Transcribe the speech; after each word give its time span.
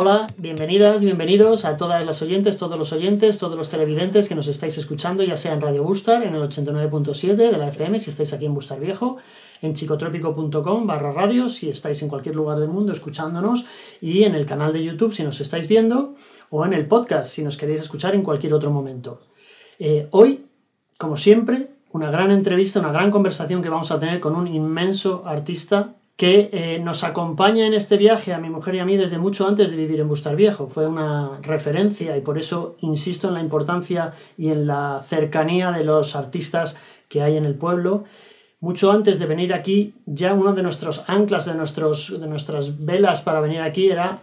Hola, 0.00 0.28
bienvenidas, 0.38 1.02
bienvenidos 1.02 1.64
a 1.64 1.76
todas 1.76 2.06
las 2.06 2.22
oyentes, 2.22 2.56
todos 2.56 2.78
los 2.78 2.92
oyentes, 2.92 3.36
todos 3.36 3.56
los 3.56 3.68
televidentes 3.68 4.28
que 4.28 4.36
nos 4.36 4.46
estáis 4.46 4.78
escuchando, 4.78 5.24
ya 5.24 5.36
sea 5.36 5.54
en 5.54 5.60
Radio 5.60 5.82
Bustar, 5.82 6.22
en 6.22 6.36
el 6.36 6.42
89.7 6.42 7.34
de 7.34 7.58
la 7.58 7.66
FM, 7.66 7.98
si 7.98 8.10
estáis 8.10 8.32
aquí 8.32 8.46
en 8.46 8.54
Bustar 8.54 8.78
Viejo, 8.78 9.16
en 9.60 9.74
chicotrópico.com 9.74 10.86
barra 10.86 11.12
radio, 11.12 11.48
si 11.48 11.68
estáis 11.68 12.00
en 12.02 12.08
cualquier 12.08 12.36
lugar 12.36 12.60
del 12.60 12.68
mundo 12.68 12.92
escuchándonos, 12.92 13.66
y 14.00 14.22
en 14.22 14.36
el 14.36 14.46
canal 14.46 14.72
de 14.72 14.84
YouTube 14.84 15.12
si 15.12 15.24
nos 15.24 15.40
estáis 15.40 15.66
viendo, 15.66 16.14
o 16.48 16.64
en 16.64 16.74
el 16.74 16.86
podcast 16.86 17.32
si 17.32 17.42
nos 17.42 17.56
queréis 17.56 17.80
escuchar 17.80 18.14
en 18.14 18.22
cualquier 18.22 18.54
otro 18.54 18.70
momento. 18.70 19.22
Eh, 19.80 20.06
hoy, 20.12 20.46
como 20.96 21.16
siempre, 21.16 21.70
una 21.90 22.12
gran 22.12 22.30
entrevista, 22.30 22.78
una 22.78 22.92
gran 22.92 23.10
conversación 23.10 23.62
que 23.62 23.68
vamos 23.68 23.90
a 23.90 23.98
tener 23.98 24.20
con 24.20 24.36
un 24.36 24.46
inmenso 24.46 25.24
artista 25.26 25.96
que 26.18 26.50
eh, 26.52 26.80
nos 26.80 27.04
acompaña 27.04 27.64
en 27.64 27.74
este 27.74 27.96
viaje 27.96 28.34
a 28.34 28.40
mi 28.40 28.50
mujer 28.50 28.74
y 28.74 28.80
a 28.80 28.84
mí 28.84 28.96
desde 28.96 29.18
mucho 29.18 29.46
antes 29.46 29.70
de 29.70 29.76
vivir 29.76 30.00
en 30.00 30.08
Bustar 30.08 30.34
Viejo. 30.34 30.66
Fue 30.66 30.84
una 30.84 31.38
referencia 31.42 32.16
y 32.16 32.22
por 32.22 32.38
eso 32.38 32.74
insisto 32.80 33.28
en 33.28 33.34
la 33.34 33.40
importancia 33.40 34.14
y 34.36 34.48
en 34.48 34.66
la 34.66 35.00
cercanía 35.06 35.70
de 35.70 35.84
los 35.84 36.16
artistas 36.16 36.76
que 37.08 37.22
hay 37.22 37.36
en 37.36 37.44
el 37.44 37.54
pueblo. 37.54 38.02
Mucho 38.58 38.90
antes 38.90 39.20
de 39.20 39.26
venir 39.26 39.54
aquí, 39.54 39.94
ya 40.06 40.34
uno 40.34 40.54
de 40.54 40.64
nuestros 40.64 41.04
anclas, 41.06 41.44
de, 41.44 41.54
nuestros, 41.54 42.20
de 42.20 42.26
nuestras 42.26 42.84
velas 42.84 43.22
para 43.22 43.40
venir 43.40 43.60
aquí 43.60 43.88
era 43.88 44.18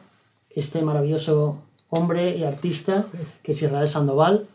este 0.50 0.82
maravilloso 0.82 1.62
hombre 1.88 2.36
y 2.36 2.44
artista 2.44 3.06
que 3.42 3.54
es 3.54 3.62
Israel 3.62 3.88
Sandoval, 3.88 4.48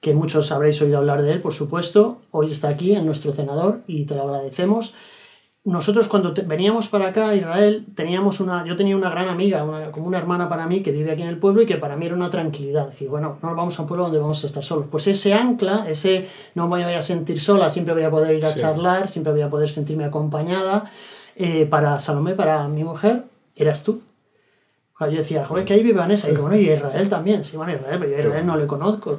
que 0.00 0.12
muchos 0.12 0.50
habréis 0.50 0.82
oído 0.82 0.98
hablar 0.98 1.22
de 1.22 1.34
él, 1.34 1.40
por 1.40 1.52
supuesto. 1.52 2.18
Hoy 2.32 2.50
está 2.50 2.68
aquí 2.68 2.96
en 2.96 3.06
nuestro 3.06 3.32
cenador 3.32 3.82
y 3.86 4.06
te 4.06 4.16
lo 4.16 4.22
agradecemos 4.22 4.92
nosotros 5.64 6.08
cuando 6.08 6.32
veníamos 6.46 6.88
para 6.88 7.08
acá, 7.08 7.34
Israel, 7.34 7.84
teníamos 7.94 8.40
una, 8.40 8.64
yo 8.64 8.76
tenía 8.76 8.96
una 8.96 9.10
gran 9.10 9.28
amiga, 9.28 9.90
como 9.92 10.06
una 10.06 10.16
hermana 10.16 10.48
para 10.48 10.66
mí 10.66 10.80
que 10.80 10.90
vive 10.90 11.12
aquí 11.12 11.20
en 11.20 11.28
el 11.28 11.38
pueblo 11.38 11.60
y 11.60 11.66
que 11.66 11.76
para 11.76 11.96
mí 11.96 12.06
era 12.06 12.14
una 12.14 12.30
tranquilidad. 12.30 12.88
Decir, 12.88 13.10
bueno, 13.10 13.38
no 13.42 13.54
vamos 13.54 13.78
a 13.78 13.82
un 13.82 13.88
pueblo 13.88 14.04
donde 14.04 14.18
vamos 14.18 14.42
a 14.42 14.46
estar 14.46 14.62
solos. 14.62 14.86
Pues 14.90 15.06
ese 15.06 15.34
ancla, 15.34 15.86
ese 15.86 16.26
no 16.54 16.66
me 16.66 16.82
voy 16.82 16.94
a 16.94 17.02
sentir 17.02 17.40
sola, 17.40 17.68
siempre 17.68 17.92
voy 17.92 18.04
a 18.04 18.10
poder 18.10 18.36
ir 18.36 18.44
a 18.44 18.54
charlar, 18.54 19.10
siempre 19.10 19.32
voy 19.32 19.42
a 19.42 19.50
poder 19.50 19.68
sentirme 19.68 20.04
acompañada. 20.04 20.90
Eh, 21.36 21.66
para 21.66 21.98
Salomé, 21.98 22.34
para 22.34 22.66
mi 22.68 22.82
mujer, 22.82 23.24
eras 23.54 23.84
tú. 23.84 24.00
yo 24.98 25.10
decía, 25.10 25.44
joder, 25.44 25.66
que 25.66 25.74
ahí 25.74 25.82
vive 25.82 25.98
Vanessa. 25.98 26.30
Y 26.30 26.36
bueno, 26.36 26.56
y 26.56 26.70
Israel 26.70 27.08
también. 27.10 27.44
Sí, 27.44 27.58
bueno, 27.58 27.74
Israel, 27.74 27.98
pero 27.98 28.10
yo 28.10 28.16
a 28.16 28.20
Israel 28.20 28.46
no 28.46 28.56
le 28.56 28.66
conozco 28.66 29.18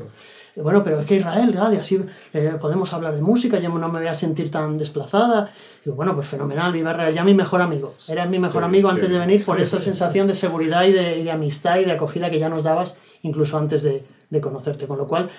bueno, 0.56 0.84
pero 0.84 1.00
es 1.00 1.06
que 1.06 1.16
Israel, 1.16 1.56
y 1.74 1.78
así 1.78 2.00
eh, 2.34 2.58
podemos 2.60 2.92
hablar 2.94 3.16
de 3.16 3.22
música, 3.22 3.60
yo 3.60 3.70
no 3.70 3.88
me 3.90 4.00
voy 4.00 4.08
a 4.08 4.14
sentir 4.14 4.52
tan 4.52 4.78
desplazada. 4.78 5.52
Y 5.86 5.90
bueno, 5.90 6.14
pues 6.14 6.28
fenomenal, 6.28 6.74
viva 6.74 6.92
Israel, 6.92 7.14
ya 7.14 7.24
mi 7.24 7.34
mejor 7.34 7.62
amigo. 7.62 7.96
Eras 8.08 8.30
mi 8.30 8.40
mejor 8.40 8.64
amigo 8.64 8.90
antes 8.90 9.10
de 9.10 9.18
venir 9.18 9.46
por 9.46 9.62
esa 9.62 9.80
sensación 9.80 10.28
de 10.28 10.34
seguridad 10.34 10.84
y 10.84 10.92
de, 10.92 11.32
amistad 11.32 11.80
y 11.80 11.86
de 11.86 11.94
acogida 11.94 12.30
que 12.30 12.40
ya 12.40 12.50
nos 12.50 12.64
dabas 12.64 12.98
incluso 13.22 13.58
antes 13.58 13.84
de, 13.84 14.04
de 14.30 14.42
conocerte. 14.42 14.88
Con 14.88 14.98
lo 14.98 15.08
cual, 15.08 15.30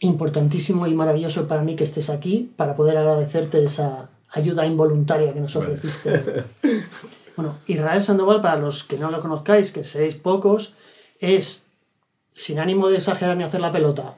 importantísimo 0.00 0.86
y 0.86 0.94
maravilloso 0.94 1.48
para 1.48 1.62
mí 1.62 1.74
que 1.74 1.84
estés 1.84 2.10
aquí 2.10 2.52
para 2.56 2.76
poder 2.76 2.98
agradecerte 2.98 3.64
esa 3.64 4.10
ayuda 4.30 4.66
involuntaria 4.66 5.32
que 5.32 5.40
nos 5.40 5.56
ofreciste. 5.56 6.44
Bueno, 7.38 7.56
Israel 7.68 8.02
Sandoval, 8.02 8.42
para 8.42 8.56
los 8.56 8.82
que 8.82 8.98
no 8.98 9.12
lo 9.12 9.20
conozcáis, 9.20 9.70
que 9.70 9.84
seréis 9.84 10.16
pocos, 10.16 10.74
es 11.20 11.68
sin 12.32 12.58
ánimo 12.58 12.88
de 12.88 12.96
exagerar 12.96 13.36
ni 13.36 13.44
hacer 13.44 13.60
la 13.60 13.70
pelota, 13.70 14.16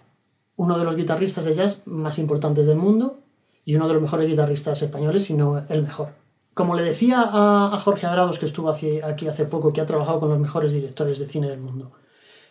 uno 0.61 0.79
de 0.79 0.85
los 0.85 0.95
guitarristas 0.95 1.47
de 1.47 1.55
jazz 1.55 1.87
más 1.87 2.19
importantes 2.19 2.67
del 2.67 2.77
mundo 2.77 3.21
y 3.65 3.77
uno 3.77 3.89
de 3.89 3.95
los 3.95 4.03
mejores 4.03 4.29
guitarristas 4.29 4.83
españoles, 4.83 5.25
si 5.25 5.33
no 5.33 5.65
el 5.71 5.83
mejor. 5.83 6.11
Como 6.53 6.75
le 6.75 6.83
decía 6.83 7.31
a, 7.33 7.79
Jorge 7.83 8.07
Adrados, 8.07 8.39
que 8.39 8.45
estuvo 8.45 8.69
aquí 8.69 9.01
hace 9.01 9.47
poco, 9.47 9.73
que 9.73 9.81
ha 9.81 9.87
trabajado 9.87 10.21
con 10.21 10.29
los 10.29 10.39
mejores 10.39 10.75
directores 10.75 11.19
de 11.19 11.27
cine 11.27 11.49
del 11.49 11.61
mundo, 11.61 11.93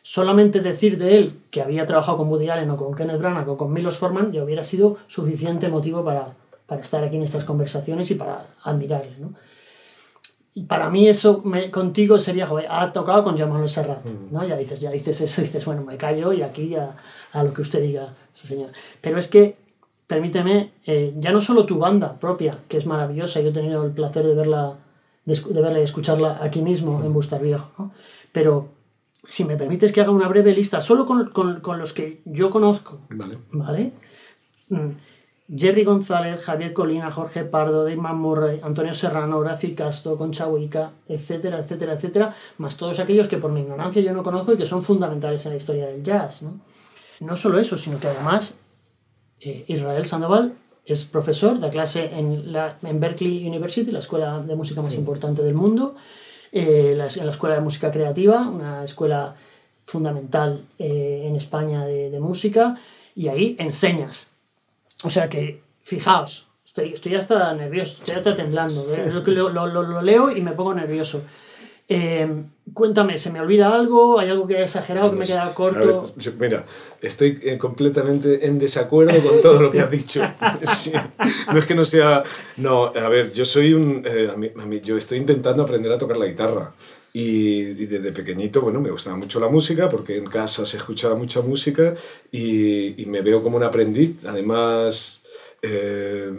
solamente 0.01 0.61
decir 0.61 0.97
de 0.97 1.19
él 1.19 1.39
que 1.51 1.61
había 1.61 1.85
trabajado 1.85 2.17
con 2.17 2.29
Woody 2.29 2.49
Allen 2.49 2.71
o 2.71 2.77
con 2.77 2.95
Kenneth 2.95 3.19
Branagh 3.19 3.47
o 3.47 3.57
con 3.57 3.71
Milos 3.71 3.99
Forman 3.99 4.31
ya 4.31 4.43
hubiera 4.43 4.63
sido 4.63 4.97
suficiente 5.05 5.69
motivo 5.69 6.03
para, 6.03 6.33
para 6.65 6.81
estar 6.81 7.03
aquí 7.03 7.17
en 7.17 7.21
estas 7.21 7.43
conversaciones 7.43 8.09
y 8.09 8.15
para 8.15 8.47
admirarle. 8.63 9.19
¿no? 9.19 9.35
Para 10.67 10.89
mí 10.89 11.07
eso 11.07 11.43
contigo 11.71 12.19
sería, 12.19 12.47
joder, 12.47 12.67
ha 12.69 12.91
tocado 12.91 13.23
con 13.23 13.37
Joan 13.37 13.49
Manuel 13.49 13.69
Serrat, 13.69 14.05
mm. 14.05 14.33
¿no? 14.33 14.45
Ya 14.45 14.57
dices, 14.57 14.79
ya 14.79 14.91
dices 14.91 15.21
eso, 15.21 15.41
dices, 15.41 15.65
bueno, 15.65 15.83
me 15.83 15.97
callo 15.97 16.33
y 16.33 16.41
aquí 16.41 16.75
a, 16.75 16.95
a 17.33 17.43
lo 17.43 17.53
que 17.53 17.61
usted 17.61 17.81
diga, 17.81 18.13
señor. 18.33 18.71
Pero 19.01 19.17
es 19.17 19.27
que, 19.27 19.57
permíteme, 20.07 20.71
eh, 20.85 21.13
ya 21.17 21.31
no 21.31 21.41
solo 21.41 21.65
tu 21.65 21.77
banda 21.77 22.19
propia, 22.19 22.59
que 22.67 22.77
es 22.77 22.85
maravillosa, 22.85 23.41
yo 23.41 23.49
he 23.49 23.53
tenido 23.53 23.83
el 23.83 23.91
placer 23.91 24.25
de 24.25 24.33
verla, 24.33 24.77
de, 25.25 25.61
verla 25.61 25.79
y 25.79 25.83
escucharla 25.83 26.39
aquí 26.41 26.61
mismo 26.61 27.03
en 27.03 27.13
Bustar 27.13 27.41
Viejo, 27.41 27.69
¿no? 27.77 27.91
Pero 28.31 28.69
si 29.27 29.45
me 29.45 29.57
permites 29.57 29.91
que 29.91 30.01
haga 30.01 30.11
una 30.11 30.27
breve 30.27 30.53
lista, 30.53 30.81
solo 30.81 31.05
con, 31.05 31.29
con, 31.29 31.61
con 31.61 31.77
los 31.77 31.93
que 31.93 32.21
yo 32.25 32.49
conozco, 32.49 33.01
¿vale? 33.09 33.37
¿vale? 33.51 33.91
Mm, 34.69 34.89
Jerry 35.55 35.83
González, 35.83 36.43
Javier 36.43 36.73
Colina, 36.73 37.11
Jorge 37.11 37.43
Pardo, 37.43 37.83
Damon 37.83 38.19
Murray, 38.19 38.59
Antonio 38.61 38.93
Serrano, 38.93 39.37
Horacio 39.37 39.73
Castro, 39.75 40.17
Concha 40.17 40.47
Huica, 40.47 40.91
etcétera, 41.07 41.59
etcétera, 41.59 41.93
etcétera, 41.93 42.35
más 42.59 42.77
todos 42.77 42.99
aquellos 42.99 43.27
que 43.27 43.37
por 43.37 43.51
mi 43.51 43.61
ignorancia 43.61 44.01
yo 44.01 44.13
no 44.13 44.23
conozco 44.23 44.53
y 44.53 44.57
que 44.57 44.67
son 44.67 44.83
fundamentales 44.83 45.45
en 45.45 45.53
la 45.53 45.57
historia 45.57 45.88
del 45.88 46.03
jazz. 46.03 46.43
No, 46.43 46.59
no 47.21 47.35
solo 47.35 47.59
eso, 47.59 47.77
sino 47.77 47.99
que 47.99 48.07
además 48.07 48.59
eh, 49.39 49.65
Israel 49.67 50.05
Sandoval 50.05 50.53
es 50.85 51.05
profesor, 51.05 51.59
da 51.59 51.69
clase 51.69 52.11
en, 52.13 52.51
la, 52.51 52.77
en 52.83 52.99
Berkeley 52.99 53.47
University, 53.47 53.91
la 53.91 53.99
escuela 53.99 54.39
de 54.39 54.55
música 54.55 54.81
más 54.81 54.95
importante 54.95 55.41
del 55.41 55.55
mundo, 55.55 55.95
eh, 56.51 56.91
en 56.91 56.97
la 56.97 57.31
Escuela 57.31 57.55
de 57.55 57.61
Música 57.61 57.91
Creativa, 57.91 58.47
una 58.47 58.83
escuela 58.83 59.35
fundamental 59.85 60.65
eh, 60.77 61.23
en 61.25 61.35
España 61.35 61.85
de, 61.85 62.09
de 62.09 62.19
música, 62.19 62.75
y 63.15 63.27
ahí 63.27 63.55
enseñas 63.59 64.28
o 65.03 65.09
sea 65.09 65.29
que, 65.29 65.61
fijaos, 65.81 66.47
estoy, 66.65 66.93
estoy 66.93 67.15
hasta 67.15 67.53
nervioso, 67.53 67.95
estoy 67.99 68.15
hasta 68.15 68.35
temblando. 68.35 68.85
¿eh? 68.93 69.11
Lo, 69.25 69.49
lo, 69.49 69.67
lo, 69.67 70.01
leo 70.01 70.31
y 70.31 70.41
me 70.41 70.51
pongo 70.51 70.73
nervioso. 70.73 71.21
Eh, 71.91 72.43
cuéntame, 72.71 73.17
¿se 73.17 73.31
me 73.31 73.41
olvida 73.41 73.73
algo? 73.73 74.19
¿Hay 74.19 74.29
algo 74.29 74.45
que 74.45 74.53
he 74.53 74.63
exagerado, 74.63 75.09
que 75.09 75.17
me 75.17 75.25
he 75.25 75.27
quedado 75.27 75.55
corto? 75.55 76.13
mira, 76.38 76.63
estoy 77.01 77.39
eh, 77.41 77.57
completamente 77.57 78.45
en 78.45 78.59
desacuerdo 78.59 79.19
con 79.27 79.41
todo 79.41 79.59
lo 79.59 79.71
que 79.71 79.81
has 79.81 79.89
dicho. 79.89 80.21
No 81.51 81.57
es 81.57 81.65
que 81.65 81.73
no 81.73 81.83
sea... 81.83 82.23
No, 82.57 82.93
a 82.95 83.09
ver, 83.09 83.33
yo 83.33 83.43
soy 83.43 83.73
un... 83.73 84.03
yo 84.83 84.97
estoy 84.97 85.17
intentando 85.17 85.63
aprender 85.63 85.91
a 85.91 85.97
tocar 85.97 86.17
la 86.17 86.27
guitarra. 86.27 86.73
Y, 87.11 87.73
desde 87.73 88.11
pequeñito, 88.11 88.61
bueno, 88.61 88.81
me 88.81 88.91
gustaba 88.91 89.17
mucho 89.17 89.39
la 89.39 89.49
música 89.49 89.89
porque 89.89 90.17
en 90.17 90.27
casa 90.27 90.65
se 90.65 90.77
escuchaba 90.77 91.15
mucha 91.15 91.41
música 91.41 91.95
y, 92.31 93.01
y 93.01 93.05
me 93.07 93.21
veo 93.21 93.41
como 93.41 93.57
un 93.57 93.63
aprendiz. 93.63 94.23
Además, 94.25 95.23
eh, 95.61 96.31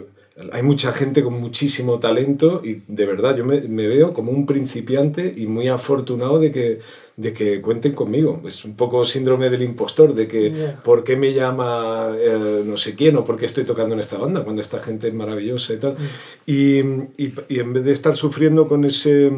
hay 0.51 0.63
mucha 0.63 0.93
gente 0.93 1.23
con 1.23 1.39
muchísimo 1.39 1.99
talento 1.99 2.61
y 2.63 2.81
de 2.87 3.05
verdad 3.05 3.35
yo 3.35 3.45
me, 3.45 3.61
me, 3.61 3.87
veo 3.87 4.13
como 4.13 4.31
un 4.31 4.45
principiante 4.45 5.33
y 5.35 5.45
muy 5.45 5.67
afortunado 5.67 6.39
de 6.39 6.51
que, 6.51 6.79
de 7.17 7.33
que 7.33 7.61
cuenten 7.61 7.93
conmigo. 7.93 8.41
Es 8.45 8.63
un 8.63 8.75
poco 8.75 9.03
síndrome 9.05 9.49
del 9.49 9.61
impostor, 9.61 10.15
de 10.15 10.27
que 10.27 10.73
por 10.83 11.03
qué 11.03 11.15
me 11.17 11.33
llama 11.33 12.15
eh, 12.17 12.63
no 12.65 12.77
sé 12.77 12.95
quién 12.95 13.17
o 13.17 13.25
por 13.25 13.37
qué 13.37 13.45
estoy 13.45 13.65
tocando 13.65 13.93
en 13.93 13.99
esta 13.99 14.17
banda 14.17 14.43
cuando 14.43 14.61
esta 14.61 14.81
gente 14.81 15.09
es 15.09 15.13
maravillosa 15.13 15.73
y 15.73 15.77
tal. 15.77 15.93
Mm. 15.93 15.97
Y, 16.45 16.79
y, 17.23 17.33
y 17.49 17.59
en 17.59 17.73
vez 17.73 17.83
de 17.83 17.91
estar 17.91 18.15
sufriendo 18.15 18.67
con 18.67 18.85
ese 18.85 19.31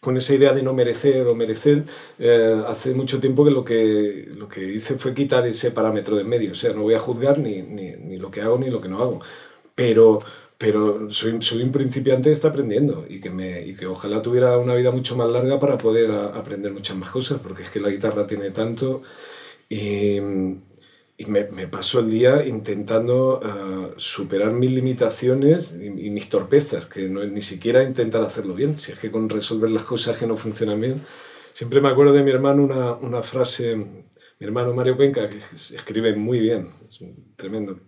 con 0.00 0.16
esa 0.16 0.34
idea 0.34 0.52
de 0.52 0.62
no 0.62 0.72
merecer 0.74 1.26
o 1.26 1.34
merecer, 1.34 1.84
eh, 2.18 2.62
hace 2.68 2.94
mucho 2.94 3.20
tiempo 3.20 3.44
que 3.44 3.50
lo, 3.50 3.64
que 3.64 4.28
lo 4.36 4.48
que 4.48 4.62
hice 4.74 4.96
fue 4.98 5.14
quitar 5.14 5.46
ese 5.46 5.70
parámetro 5.70 6.16
de 6.16 6.24
medio. 6.24 6.52
O 6.52 6.54
sea, 6.54 6.72
no 6.72 6.82
voy 6.82 6.94
a 6.94 7.00
juzgar 7.00 7.38
ni, 7.38 7.62
ni, 7.62 7.92
ni 7.96 8.18
lo 8.18 8.30
que 8.30 8.40
hago 8.42 8.58
ni 8.58 8.70
lo 8.70 8.80
que 8.80 8.88
no 8.88 9.00
hago. 9.02 9.20
Pero, 9.74 10.20
pero 10.58 11.10
soy, 11.12 11.40
soy 11.42 11.62
un 11.62 11.72
principiante 11.72 12.30
que 12.30 12.34
está 12.34 12.48
aprendiendo 12.48 13.06
y 13.08 13.20
que, 13.20 13.30
me, 13.30 13.62
y 13.66 13.74
que 13.74 13.86
ojalá 13.86 14.22
tuviera 14.22 14.58
una 14.58 14.74
vida 14.74 14.90
mucho 14.90 15.16
más 15.16 15.30
larga 15.30 15.58
para 15.60 15.78
poder 15.78 16.10
aprender 16.10 16.72
muchas 16.72 16.96
más 16.96 17.10
cosas, 17.10 17.40
porque 17.40 17.62
es 17.62 17.70
que 17.70 17.80
la 17.80 17.90
guitarra 17.90 18.26
tiene 18.26 18.50
tanto. 18.50 19.02
Y 21.20 21.26
me, 21.26 21.48
me, 21.48 21.66
paso 21.66 21.98
el 21.98 22.10
día 22.10 22.46
intentando 22.46 23.40
uh, 23.40 24.00
superar 24.00 24.52
mis 24.52 24.70
limitaciones 24.70 25.74
y, 25.74 26.10
mis 26.10 26.28
torpezas, 26.28 26.86
que 26.86 27.08
no 27.08 27.24
ni 27.24 27.42
siquiera 27.42 27.82
intentar 27.82 28.22
hacerlo 28.22 28.54
bien, 28.54 28.78
si 28.78 28.92
es 28.92 29.00
que 29.00 29.10
con 29.10 29.28
resolver 29.28 29.68
las 29.68 29.82
cosas 29.82 30.16
que 30.16 30.28
no 30.28 30.36
funcionan 30.36 30.80
bien. 30.80 31.04
Siempre 31.54 31.80
me 31.80 31.88
acuerdo 31.88 32.12
de 32.12 32.22
mi 32.22 32.30
hermano 32.30 32.62
una, 32.62 32.92
una 32.92 33.20
frase, 33.20 33.74
mi 33.74 34.46
hermano 34.46 34.72
Mario 34.72 34.96
Cuenca, 34.96 35.28
que 35.28 35.38
escribe 35.74 36.14
muy 36.14 36.38
bien, 36.38 36.70
es 36.88 37.00
tremendo. 37.34 37.80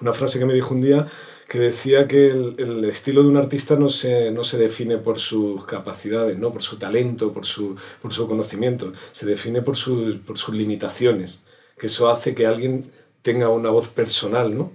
Una 0.00 0.12
frase 0.12 0.40
que 0.40 0.44
me 0.44 0.54
dijo 0.54 0.74
un 0.74 0.82
día 0.82 1.06
que 1.48 1.60
decía 1.60 2.08
que 2.08 2.26
el, 2.26 2.56
el, 2.58 2.84
estilo 2.86 3.22
de 3.22 3.28
un 3.28 3.36
artista 3.36 3.76
no 3.76 3.88
se, 3.88 4.32
no 4.32 4.42
se 4.42 4.58
define 4.58 4.98
por 4.98 5.20
sus 5.20 5.64
capacidades, 5.64 6.36
¿no? 6.38 6.50
por 6.50 6.62
su 6.62 6.76
talento, 6.76 7.32
por 7.32 7.46
su, 7.46 7.76
por 8.00 8.12
su 8.12 8.26
conocimiento, 8.26 8.92
se 9.12 9.26
define 9.26 9.62
por, 9.62 9.76
su, 9.76 10.20
por 10.26 10.38
sus 10.38 10.54
limitaciones 10.54 11.40
que 11.82 11.88
eso 11.88 12.08
hace 12.08 12.32
que 12.32 12.46
alguien 12.46 12.84
tenga 13.22 13.48
una 13.48 13.70
voz 13.70 13.88
personal, 13.88 14.56
¿no? 14.56 14.70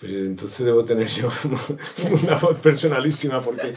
Pues 0.00 0.12
entonces 0.12 0.64
debo 0.64 0.82
tener 0.82 1.06
yo 1.06 1.28
una 2.24 2.38
voz 2.42 2.58
personalísima 2.60 3.42
porque, 3.42 3.74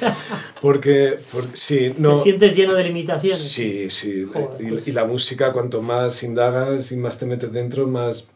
porque, 0.62 1.19
sí, 1.51 1.94
no... 1.97 2.15
¿Te 2.15 2.23
sientes 2.23 2.56
lleno 2.56 2.73
de 2.73 2.85
limitaciones? 2.85 3.38
Sí, 3.38 3.89
sí. 3.89 4.21
y, 4.21 4.25
pues. 4.25 4.88
y, 4.88 4.91
la 4.94 5.03
música, 5.03 5.51
cuanto 5.51 5.81
más 5.81 6.23
indagas 6.23 6.94
y 6.94 6.95
más 6.95 7.18
te 7.18 7.25
metes 7.25 7.51
dentro, 7.51 7.88
más... 7.88 8.29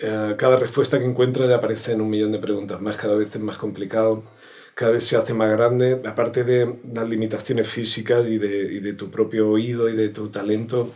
Eh, 0.00 0.34
cada 0.36 0.58
respuesta 0.58 0.98
que 0.98 1.06
encuentras 1.06 1.48
ya 1.48 1.56
aparece 1.56 1.92
en 1.92 2.02
un 2.02 2.10
millón 2.10 2.32
de 2.32 2.40
preguntas 2.40 2.78
más, 2.78 2.98
cada 2.98 3.14
vez 3.14 3.34
es 3.34 3.40
más 3.40 3.56
complicado, 3.56 4.22
cada 4.74 4.92
vez 4.92 5.06
se 5.06 5.16
hace 5.16 5.32
más 5.32 5.50
grande, 5.50 6.02
aparte 6.04 6.44
de 6.44 6.80
las 6.92 7.08
limitaciones 7.08 7.66
físicas 7.68 8.26
y 8.28 8.36
de, 8.36 8.70
y 8.70 8.80
de 8.80 8.92
tu 8.92 9.10
propio 9.10 9.48
oído 9.48 9.88
y 9.88 9.96
de 9.96 10.10
tu 10.10 10.28
talento, 10.28 10.92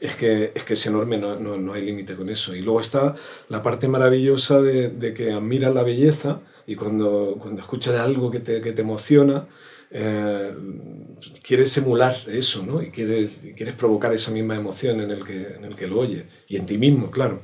es 0.00 0.16
que, 0.16 0.52
es 0.54 0.64
que 0.64 0.74
es 0.74 0.86
enorme, 0.86 1.18
no, 1.18 1.38
no, 1.38 1.56
no 1.56 1.72
hay 1.72 1.84
límite 1.84 2.16
con 2.16 2.28
eso. 2.28 2.54
Y 2.54 2.60
luego 2.60 2.80
está 2.80 3.14
la 3.48 3.62
parte 3.62 3.88
maravillosa 3.88 4.60
de, 4.60 4.90
de, 4.90 5.14
que 5.14 5.32
admiras 5.32 5.74
la 5.74 5.82
belleza 5.82 6.40
y 6.66 6.76
cuando, 6.76 7.36
cuando 7.40 7.60
escuchas 7.62 7.96
algo 7.96 8.30
que 8.30 8.40
te, 8.40 8.60
que 8.60 8.72
te 8.72 8.82
emociona, 8.82 9.46
eh, 9.90 10.54
quieres 11.42 11.76
emular 11.78 12.16
eso, 12.28 12.64
¿no? 12.64 12.82
Y 12.82 12.90
quieres, 12.90 13.40
quieres 13.56 13.74
provocar 13.74 14.12
esa 14.12 14.30
misma 14.30 14.56
emoción 14.56 15.00
en 15.00 15.10
el, 15.10 15.24
que, 15.24 15.54
en 15.54 15.64
el 15.64 15.76
que 15.76 15.86
lo 15.86 16.00
oye. 16.00 16.26
Y 16.48 16.56
en 16.56 16.66
ti 16.66 16.76
mismo, 16.78 17.10
claro. 17.10 17.42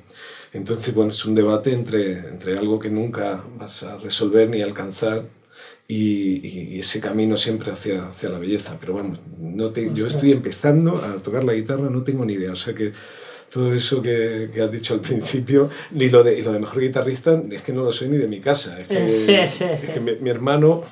Entonces, 0.53 0.95
bueno, 0.95 1.13
es 1.13 1.25
un 1.25 1.35
debate 1.35 1.73
entre, 1.73 2.19
entre 2.29 2.59
algo 2.59 2.79
que 2.79 2.91
nunca 2.91 3.43
vas 3.59 3.85
a 3.85 3.97
resolver 3.99 4.51
ni 4.51 4.61
alcanzar 4.61 5.25
y, 5.89 6.79
ese 6.79 7.01
camino 7.01 7.37
siempre 7.37 7.71
hacia, 7.71 8.09
hacia 8.09 8.29
la 8.29 8.39
belleza. 8.39 8.79
Pero 8.81 8.95
bueno, 8.95 9.19
no 9.39 9.71
te, 9.71 9.93
yo 9.95 10.07
estoy 10.07 10.33
empezando 10.33 10.97
a 10.97 11.23
tocar 11.23 11.45
la 11.45 11.53
guitarra, 11.53 11.91
no 11.91 12.03
tengo 12.03 12.25
ni 12.25 12.35
idea. 12.35 12.53
O 12.53 12.57
sea 12.57 12.75
que 12.75 12.93
todo 13.53 13.75
eso 13.75 14.01
que, 14.01 14.49
que, 14.53 14.63
has 14.63 14.73
dicho 14.73 14.95
al 14.95 15.01
principio, 15.01 15.69
ni 15.91 16.09
lo 16.09 16.25
de, 16.25 16.39
y 16.39 16.43
lo 16.43 16.53
de 16.53 16.59
mejor 16.59 16.81
guitarrista, 16.81 17.41
es 17.51 17.63
que 17.63 17.73
no 17.73 17.85
lo 17.85 17.93
soy 17.93 18.09
ni 18.09 18.17
de 18.17 18.27
mi 18.27 18.41
casa. 18.41 18.81
Es 18.81 18.89
que, 18.89 19.45
es 19.45 19.91
que 19.91 20.01
mi, 20.01 20.17
mi, 20.17 20.31
hermano, 20.31 20.83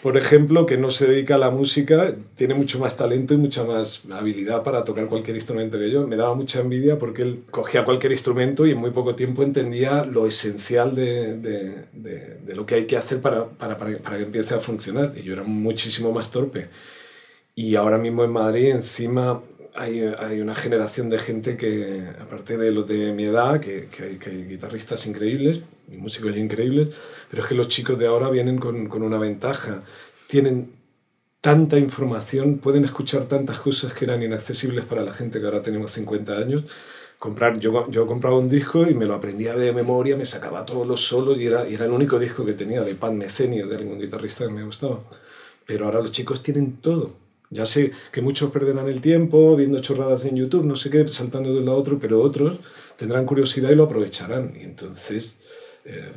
por 0.00 0.16
ejemplo, 0.16 0.64
que 0.64 0.76
no 0.76 0.92
se 0.92 1.08
dedica 1.08 1.34
a 1.34 1.38
la 1.38 1.50
música, 1.50 2.14
tiene 2.36 2.54
mucho 2.54 2.78
más 2.78 2.96
talento 2.96 3.34
y 3.34 3.38
mucha 3.38 3.64
más 3.64 4.02
habilidad 4.12 4.62
para 4.62 4.84
tocar 4.84 5.06
cualquier 5.06 5.34
instrumento 5.34 5.76
que 5.76 5.90
yo. 5.90 6.06
Me 6.06 6.14
daba 6.14 6.36
mucha 6.36 6.60
envidia 6.60 7.00
porque 7.00 7.22
él 7.22 7.42
cogía 7.50 7.84
cualquier 7.84 8.12
instrumento 8.12 8.64
y 8.64 8.70
en 8.70 8.78
muy 8.78 8.92
poco 8.92 9.16
tiempo 9.16 9.42
entendía 9.42 10.04
lo 10.04 10.28
esencial 10.28 10.94
de, 10.94 11.36
de, 11.36 11.86
de, 11.92 12.38
de 12.38 12.54
lo 12.54 12.64
que 12.64 12.76
hay 12.76 12.86
que 12.86 12.96
hacer 12.96 13.20
para, 13.20 13.44
para, 13.48 13.76
para, 13.76 13.98
para 13.98 14.18
que 14.18 14.22
empiece 14.22 14.54
a 14.54 14.60
funcionar. 14.60 15.14
Y 15.16 15.24
yo 15.24 15.32
era 15.32 15.42
muchísimo 15.42 16.12
más 16.12 16.30
torpe. 16.30 16.68
Y 17.56 17.76
ahora 17.76 17.98
mismo 17.98 18.24
en 18.24 18.30
Madrid, 18.30 18.70
encima 18.70 19.40
hay, 19.74 20.00
hay, 20.00 20.40
una 20.40 20.54
generación 20.54 21.10
de 21.10 21.18
gente 21.18 21.56
que, 21.56 22.08
aparte 22.20 22.56
de 22.56 22.70
los 22.70 22.86
de 22.86 23.12
mi 23.12 23.24
edad, 23.24 23.60
que, 23.60 23.88
que, 23.88 24.04
hay, 24.04 24.18
que, 24.18 24.30
hay, 24.30 24.44
guitarristas 24.44 25.06
increíbles 25.06 25.60
y 25.90 25.96
músicos 25.96 26.36
increíbles, 26.36 26.90
pero 27.30 27.42
es 27.42 27.48
que 27.48 27.54
los 27.54 27.68
chicos 27.68 27.98
de 27.98 28.06
ahora 28.06 28.30
vienen 28.30 28.58
con, 28.58 28.88
con, 28.88 29.02
una 29.02 29.18
ventaja. 29.18 29.82
Tienen 30.28 30.72
tanta 31.40 31.78
información, 31.78 32.58
pueden 32.58 32.84
escuchar 32.84 33.24
tantas 33.24 33.58
cosas 33.58 33.92
que 33.94 34.04
eran 34.04 34.22
inaccesibles 34.22 34.84
para 34.84 35.02
la 35.02 35.12
gente 35.12 35.40
que 35.40 35.46
ahora 35.46 35.62
tenemos 35.62 35.92
50 35.92 36.38
años. 36.38 36.64
Comprar, 37.18 37.58
yo, 37.58 37.90
yo 37.90 38.06
compraba 38.06 38.38
un 38.38 38.48
disco 38.48 38.88
y 38.88 38.94
me 38.94 39.06
lo 39.06 39.14
aprendía 39.14 39.54
de 39.54 39.72
memoria, 39.72 40.16
me 40.16 40.26
sacaba 40.26 40.64
todos 40.64 40.86
los 40.86 41.00
solos 41.00 41.38
y 41.38 41.46
era, 41.46 41.68
y 41.68 41.74
era 41.74 41.86
el 41.86 41.90
único 41.90 42.18
disco 42.18 42.44
que 42.44 42.52
tenía 42.52 42.82
de 42.82 42.94
Pan 42.94 43.18
Mecenio, 43.18 43.66
de 43.66 43.76
algún 43.76 43.98
guitarrista 43.98 44.46
que 44.46 44.52
me 44.52 44.62
gustaba. 44.62 45.00
Pero 45.66 45.86
ahora 45.86 46.00
los 46.00 46.12
chicos 46.12 46.42
tienen 46.42 46.76
todo 46.76 47.23
ya 47.50 47.66
sé 47.66 47.92
que 48.12 48.20
muchos 48.20 48.50
perderán 48.50 48.88
el 48.88 49.00
tiempo 49.00 49.54
viendo 49.56 49.80
chorradas 49.80 50.24
en 50.24 50.36
YouTube, 50.36 50.64
no 50.64 50.76
sé 50.76 50.90
qué, 50.90 51.06
saltando 51.06 51.52
de 51.54 51.60
uno 51.60 51.72
a 51.72 51.76
otro, 51.76 51.98
pero 51.98 52.20
otros 52.20 52.58
tendrán 52.96 53.26
curiosidad 53.26 53.70
y 53.70 53.74
lo 53.74 53.84
aprovecharán. 53.84 54.54
Y 54.58 54.64
entonces 54.64 55.38
eh, 55.84 56.12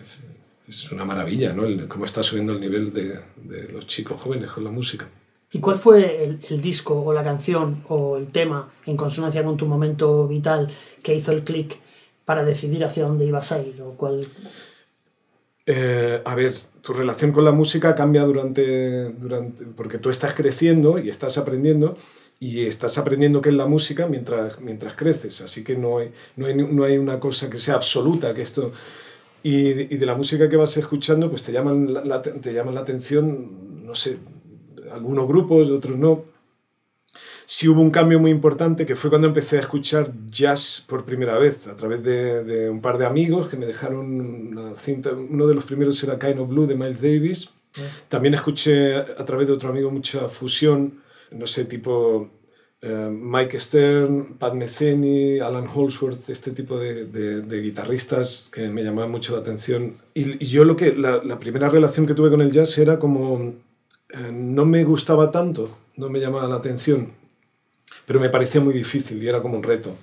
es 0.68 0.92
una 0.92 1.06
maravilla, 1.06 1.54
¿no? 1.54 1.66
El, 1.66 1.88
cómo 1.88 2.06
está 2.06 2.24
subiendo 2.24 2.54
el 2.54 2.62
nivel 2.62 2.94
de, 2.94 3.20
de, 3.36 3.72
los 3.72 3.88
chicos 3.88 4.20
jóvenes 4.20 4.52
con 4.52 4.64
la 4.64 4.72
música. 4.72 5.08
¿Y 5.52 5.60
cuál 5.60 5.78
fue 5.78 6.24
el, 6.24 6.40
el, 6.50 6.62
disco 6.62 7.02
o 7.02 7.14
la 7.14 7.24
canción 7.24 7.84
o 7.88 8.18
el 8.18 8.28
tema 8.28 8.74
en 8.86 8.98
consonancia 8.98 9.44
con 9.44 9.56
tu 9.56 9.66
momento 9.66 10.28
vital 10.28 10.70
que 11.02 11.16
hizo 11.16 11.32
el 11.32 11.44
clic 11.44 11.78
para 12.26 12.44
decidir 12.44 12.84
hacia 12.84 13.06
dónde 13.06 13.26
ibas 13.26 13.52
a 13.52 13.62
ir? 13.62 13.82
¿O 13.82 13.92
cuál... 13.92 14.28
Eh, 15.70 16.22
a 16.24 16.34
ver, 16.34 16.56
tu 16.82 16.94
relación 16.94 17.34
con 17.34 17.44
la 17.44 17.52
música 17.52 17.94
cambia 17.94 18.24
durante, 18.24 19.10
durante, 19.12 19.66
porque 19.66 19.98
tú 19.98 20.10
estás 20.10 20.34
creciendo 20.34 20.98
y 20.98 21.10
estás 21.10 21.38
aprendiendo 21.38 21.98
y 22.40 22.66
estás 22.68 22.98
aprendiendo 22.98 23.42
qué 23.42 23.50
es 23.50 23.56
la 23.56 23.66
música 23.66 24.08
mientras, 24.08 24.62
mientras 24.62 24.96
creces, 24.96 25.42
así 25.42 25.66
que 25.66 25.76
no 25.76 25.98
hay, 25.98 26.14
no, 26.38 26.46
hay, 26.46 26.56
no 26.56 26.84
hay 26.86 26.98
una 26.98 27.20
cosa 27.20 27.50
que 27.50 27.58
sea 27.58 27.76
absoluta, 27.76 28.34
que 28.34 28.42
esto... 28.42 28.72
Y, 29.44 29.94
y 29.94 29.98
de 29.98 30.06
la 30.06 30.16
música 30.16 30.50
que 30.50 30.58
vas 30.58 30.76
escuchando, 30.78 31.30
pues 31.30 31.44
te 31.44 31.52
llaman 31.52 31.94
la, 31.94 32.22
te 32.22 32.54
llaman 32.54 32.76
la 32.76 32.82
atención, 32.82 33.86
no 33.86 33.96
sé, 33.96 34.18
algunos 34.92 35.28
grupos, 35.28 35.70
otros 35.70 35.98
no, 35.98 36.26
sí 37.46 37.68
hubo 37.68 37.82
un 37.82 37.92
cambio 37.92 38.20
muy 38.20 38.32
importante 38.32 38.86
que 38.86 38.96
fue 38.96 39.10
cuando 39.10 39.28
empecé 39.28 39.58
a 39.58 39.62
escuchar 39.62 40.12
jazz 40.30 40.84
por 40.88 41.06
primera 41.06 41.38
vez 41.38 41.68
a 41.68 41.76
través 41.76 42.04
de, 42.04 42.44
de 42.44 42.70
un 42.70 42.82
par 42.82 42.98
de 42.98 43.06
amigos 43.06 43.48
que 43.48 43.58
me 43.58 43.66
dejaron 43.66 44.20
una 44.20 44.76
cinta. 44.76 45.12
Uno 45.12 45.48
de 45.48 45.56
los 45.56 45.66
primeros 45.66 46.04
era 46.04 46.20
Kind 46.20 46.40
of 46.40 46.50
Blue 46.50 46.68
de 46.68 46.76
Miles 46.76 47.02
Davis. 47.02 47.50
También 48.08 48.34
escuché 48.34 48.96
a 48.96 49.26
través 49.26 49.48
de 49.48 49.54
otro 49.54 49.70
amigo 49.70 49.92
mucha 49.92 50.28
fusión, 50.30 51.02
no 51.32 51.46
sé, 51.46 51.66
tipo 51.66 52.30
uh, 52.82 53.10
Mike 53.10 53.60
Stern, 53.60 54.38
Pat 54.38 54.54
Metheny, 54.54 55.40
Alan 55.40 55.68
Holsworth, 55.68 56.30
este 56.30 56.52
tipo 56.52 56.80
de, 56.80 57.06
de, 57.06 57.42
de, 57.42 57.62
guitarristas 57.62 58.50
que 58.52 58.68
me 58.70 58.84
llamaban 58.84 59.12
mucho 59.12 59.34
la 59.34 59.42
atención. 59.42 59.96
Y, 60.14 60.44
y 60.44 60.48
yo 60.48 60.64
lo 60.64 60.76
que, 60.76 60.96
la, 60.96 61.22
la, 61.24 61.40
primera 61.40 61.70
relación 61.70 62.08
que 62.08 62.16
tuve 62.16 62.30
con 62.30 62.42
el 62.42 62.52
jazz 62.52 62.78
era 62.78 62.98
como, 62.98 63.54
uh, 64.14 64.32
no 64.32 64.66
me 64.66 64.84
gustaba 64.84 65.32
tanto, 65.32 65.78
no 65.96 66.10
me 66.10 66.20
llamaba 66.20 66.48
la 66.48 66.56
atención 66.56 67.14
pero 68.08 68.20
me 68.20 68.30
parecía 68.30 68.62
muy 68.62 68.74
difícil 68.74 69.22
y 69.22 69.28
era 69.28 69.42
como 69.42 69.58
un 69.58 69.64
reto. 69.64 69.96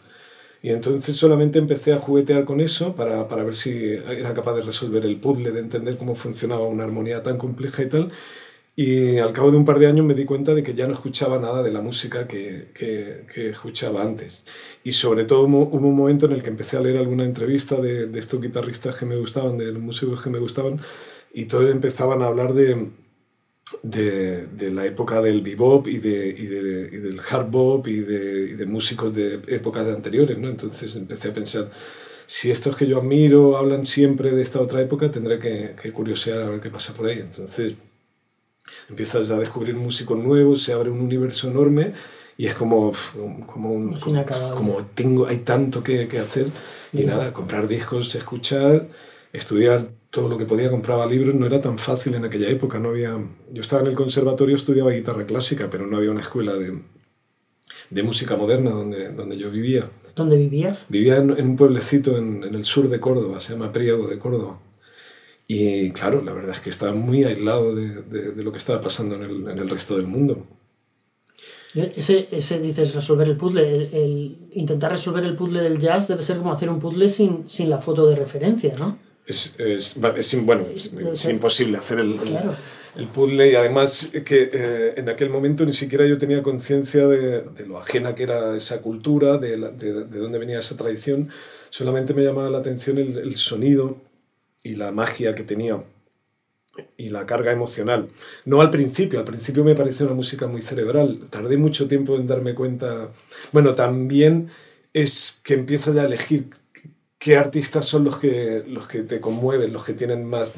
Y 0.62 0.70
entonces 0.70 1.16
solamente 1.16 1.58
empecé 1.58 1.92
a 1.92 1.98
juguetear 1.98 2.44
con 2.44 2.60
eso 2.60 2.94
para, 2.94 3.28
para 3.28 3.44
ver 3.44 3.54
si 3.54 3.70
era 3.94 4.32
capaz 4.34 4.54
de 4.54 4.62
resolver 4.62 5.04
el 5.04 5.18
puzzle, 5.18 5.52
de 5.52 5.60
entender 5.60 5.96
cómo 5.96 6.14
funcionaba 6.14 6.66
una 6.66 6.84
armonía 6.84 7.22
tan 7.22 7.38
compleja 7.38 7.82
y 7.82 7.88
tal. 7.88 8.12
Y 8.76 9.18
al 9.18 9.32
cabo 9.32 9.50
de 9.50 9.56
un 9.58 9.64
par 9.64 9.78
de 9.78 9.86
años 9.86 10.04
me 10.04 10.14
di 10.14 10.24
cuenta 10.24 10.54
de 10.54 10.62
que 10.62 10.74
ya 10.74 10.86
no 10.86 10.94
escuchaba 10.94 11.38
nada 11.38 11.62
de 11.62 11.70
la 11.70 11.80
música 11.80 12.26
que, 12.26 12.70
que, 12.74 13.24
que 13.32 13.50
escuchaba 13.50 14.02
antes. 14.02 14.44
Y 14.84 14.92
sobre 14.92 15.24
todo 15.24 15.42
hubo, 15.44 15.66
un 15.66 15.96
momento 15.96 16.26
en 16.26 16.32
el 16.32 16.42
que 16.42 16.48
empecé 16.48 16.76
a 16.76 16.80
leer 16.80 16.96
alguna 16.98 17.24
entrevista 17.24 17.80
de, 17.80 18.06
de 18.06 18.18
estos 18.18 18.40
guitarristas 18.40 18.96
que 18.96 19.06
me 19.06 19.16
gustaban, 19.16 19.58
de 19.58 19.70
los 19.72 19.82
músicos 19.82 20.22
que 20.22 20.30
me 20.30 20.38
gustaban, 20.38 20.80
y 21.32 21.44
todos 21.46 21.70
empezaban 21.70 22.22
a 22.22 22.26
hablar 22.26 22.54
de, 22.54 22.88
de, 23.84 24.46
de, 24.46 24.70
la 24.70 24.86
época 24.86 25.20
del 25.20 25.42
bebop 25.42 25.86
y, 25.88 25.98
de, 25.98 26.28
y, 26.28 26.46
de, 26.46 26.88
y 26.90 26.96
del 26.96 27.20
hard 27.20 27.50
bop 27.50 27.86
y 27.86 28.00
de, 28.00 28.50
y 28.50 28.54
de, 28.54 28.66
músicos 28.66 29.14
de 29.14 29.40
épocas 29.48 29.86
anteriores, 29.86 30.38
¿no? 30.38 30.48
Entonces 30.48 30.96
empecé 30.96 31.28
a 31.28 31.34
pensar, 31.34 31.70
si 32.26 32.50
estos 32.50 32.76
que 32.76 32.86
yo 32.86 32.98
admiro 32.98 33.58
hablan 33.58 33.84
siempre 33.84 34.30
de 34.30 34.40
esta 34.40 34.60
otra 34.60 34.80
época, 34.80 35.10
tendré 35.10 35.38
que, 35.38 35.76
que 35.80 35.92
curiosear 35.92 36.40
a 36.40 36.48
ver 36.48 36.60
qué 36.62 36.70
pasa 36.70 36.94
por 36.94 37.06
ahí. 37.06 37.18
Entonces 37.18 37.74
empiezas 38.88 39.30
a 39.30 39.38
descubrir 39.38 39.74
músicos 39.74 40.18
nuevos, 40.18 40.62
se 40.62 40.72
abre 40.72 40.88
un 40.88 41.00
universo 41.00 41.50
enorme 41.50 41.92
y 42.38 42.46
es 42.46 42.54
como, 42.54 42.90
como, 43.46 43.70
un, 43.70 43.98
como, 43.98 44.24
como, 44.54 44.84
tengo, 44.94 45.26
hay 45.26 45.38
tanto 45.38 45.82
que, 45.82 46.08
que 46.08 46.18
hacer 46.18 46.46
y 46.94 47.04
nada, 47.04 47.34
comprar 47.34 47.68
discos, 47.68 48.14
escuchar, 48.14 48.88
estudiar 49.32 49.88
todo 50.14 50.28
lo 50.28 50.38
que 50.38 50.46
podía 50.46 50.70
compraba 50.70 51.06
libros, 51.06 51.34
no 51.34 51.44
era 51.44 51.60
tan 51.60 51.76
fácil 51.76 52.14
en 52.14 52.24
aquella 52.24 52.48
época. 52.48 52.78
No 52.78 52.90
había... 52.90 53.18
Yo 53.50 53.60
estaba 53.60 53.82
en 53.82 53.88
el 53.88 53.94
conservatorio, 53.96 54.54
estudiaba 54.54 54.92
guitarra 54.92 55.26
clásica, 55.26 55.68
pero 55.68 55.88
no 55.88 55.96
había 55.96 56.12
una 56.12 56.20
escuela 56.20 56.54
de, 56.54 56.82
de 57.90 58.02
música 58.04 58.36
moderna 58.36 58.70
donde, 58.70 59.10
donde 59.12 59.36
yo 59.36 59.50
vivía. 59.50 59.90
¿Dónde 60.14 60.36
vivías? 60.36 60.86
Vivía 60.88 61.16
en, 61.16 61.36
en 61.36 61.48
un 61.48 61.56
pueblecito 61.56 62.16
en, 62.16 62.44
en, 62.44 62.54
el 62.54 62.64
sur 62.64 62.88
de 62.88 63.00
Córdoba, 63.00 63.40
se 63.40 63.54
llama 63.54 63.72
Priego 63.72 64.06
de 64.06 64.20
Córdoba. 64.20 64.60
Y 65.48 65.90
claro, 65.90 66.22
la 66.22 66.32
verdad 66.32 66.54
es 66.54 66.60
que 66.60 66.70
estaba 66.70 66.92
muy 66.92 67.24
aislado 67.24 67.74
de, 67.74 68.02
de, 68.02 68.30
de 68.30 68.42
lo 68.44 68.52
que 68.52 68.58
estaba 68.58 68.80
pasando 68.80 69.16
en 69.16 69.22
el, 69.24 69.48
en 69.48 69.58
el, 69.58 69.68
resto 69.68 69.96
del 69.96 70.06
mundo. 70.06 70.46
Ese, 71.74 72.28
ese 72.30 72.60
dices, 72.60 72.94
resolver 72.94 73.28
el 73.28 73.36
puzzle. 73.36 73.68
El, 73.68 73.82
el, 73.92 74.38
intentar 74.52 74.92
resolver 74.92 75.24
el 75.24 75.34
puzzle 75.34 75.60
del 75.60 75.80
jazz 75.80 76.06
debe 76.06 76.22
ser 76.22 76.36
como 76.38 76.52
hacer 76.52 76.70
un 76.70 76.78
puzzle 76.78 77.08
sin, 77.08 77.50
sin 77.50 77.68
la 77.68 77.80
foto 77.80 78.06
de 78.06 78.14
referencia, 78.14 78.76
¿no? 78.78 78.96
Es, 79.26 79.54
es, 79.58 79.96
es, 80.16 80.44
bueno, 80.44 80.66
es, 80.74 81.24
imposible 81.26 81.78
hacer 81.78 82.00
el, 82.00 82.16
claro. 82.16 82.56
el, 82.94 83.02
el, 83.02 83.08
puzzle 83.08 83.50
y 83.50 83.54
además 83.54 84.10
que 84.24 84.50
eh, 84.52 84.94
en 84.96 85.08
aquel 85.08 85.30
momento 85.30 85.64
ni 85.64 85.72
siquiera 85.72 86.06
yo 86.06 86.18
tenía 86.18 86.42
conciencia 86.42 87.06
de, 87.06 87.42
de, 87.42 87.66
lo 87.66 87.78
ajena 87.78 88.14
que 88.14 88.24
era 88.24 88.56
esa 88.56 88.82
cultura, 88.82 89.38
de, 89.38 89.56
la, 89.56 89.70
de, 89.70 90.04
de, 90.04 90.18
dónde 90.18 90.38
venía 90.38 90.58
esa 90.58 90.76
tradición, 90.76 91.30
solamente 91.70 92.12
me 92.12 92.22
llamaba 92.22 92.50
la 92.50 92.58
atención 92.58 92.98
el, 92.98 93.16
el, 93.16 93.36
sonido 93.36 93.96
y 94.62 94.76
la 94.76 94.92
magia 94.92 95.34
que 95.34 95.42
tenía 95.42 95.82
y 96.96 97.08
la 97.08 97.24
carga 97.24 97.52
emocional. 97.52 98.08
No 98.44 98.60
al 98.60 98.70
principio, 98.70 99.20
al 99.20 99.24
principio 99.24 99.64
me 99.64 99.74
pareció 99.74 100.04
una 100.06 100.14
música 100.14 100.46
muy 100.46 100.60
cerebral, 100.60 101.28
tardé 101.30 101.56
mucho 101.56 101.88
tiempo 101.88 102.16
en 102.16 102.26
darme 102.26 102.54
cuenta, 102.54 103.10
bueno, 103.52 103.74
también 103.74 104.50
es 104.92 105.40
que 105.42 105.54
empiezas 105.54 105.94
ya 105.94 106.02
a 106.02 106.06
elegir 106.06 106.50
qué 107.24 107.38
artistas 107.38 107.86
son 107.86 108.04
los 108.04 108.18
que, 108.18 108.64
los 108.68 108.86
que 108.86 109.02
te 109.02 109.18
conmueven, 109.18 109.72
los 109.72 109.82
que 109.82 109.94
tienen 109.94 110.26
más, 110.26 110.52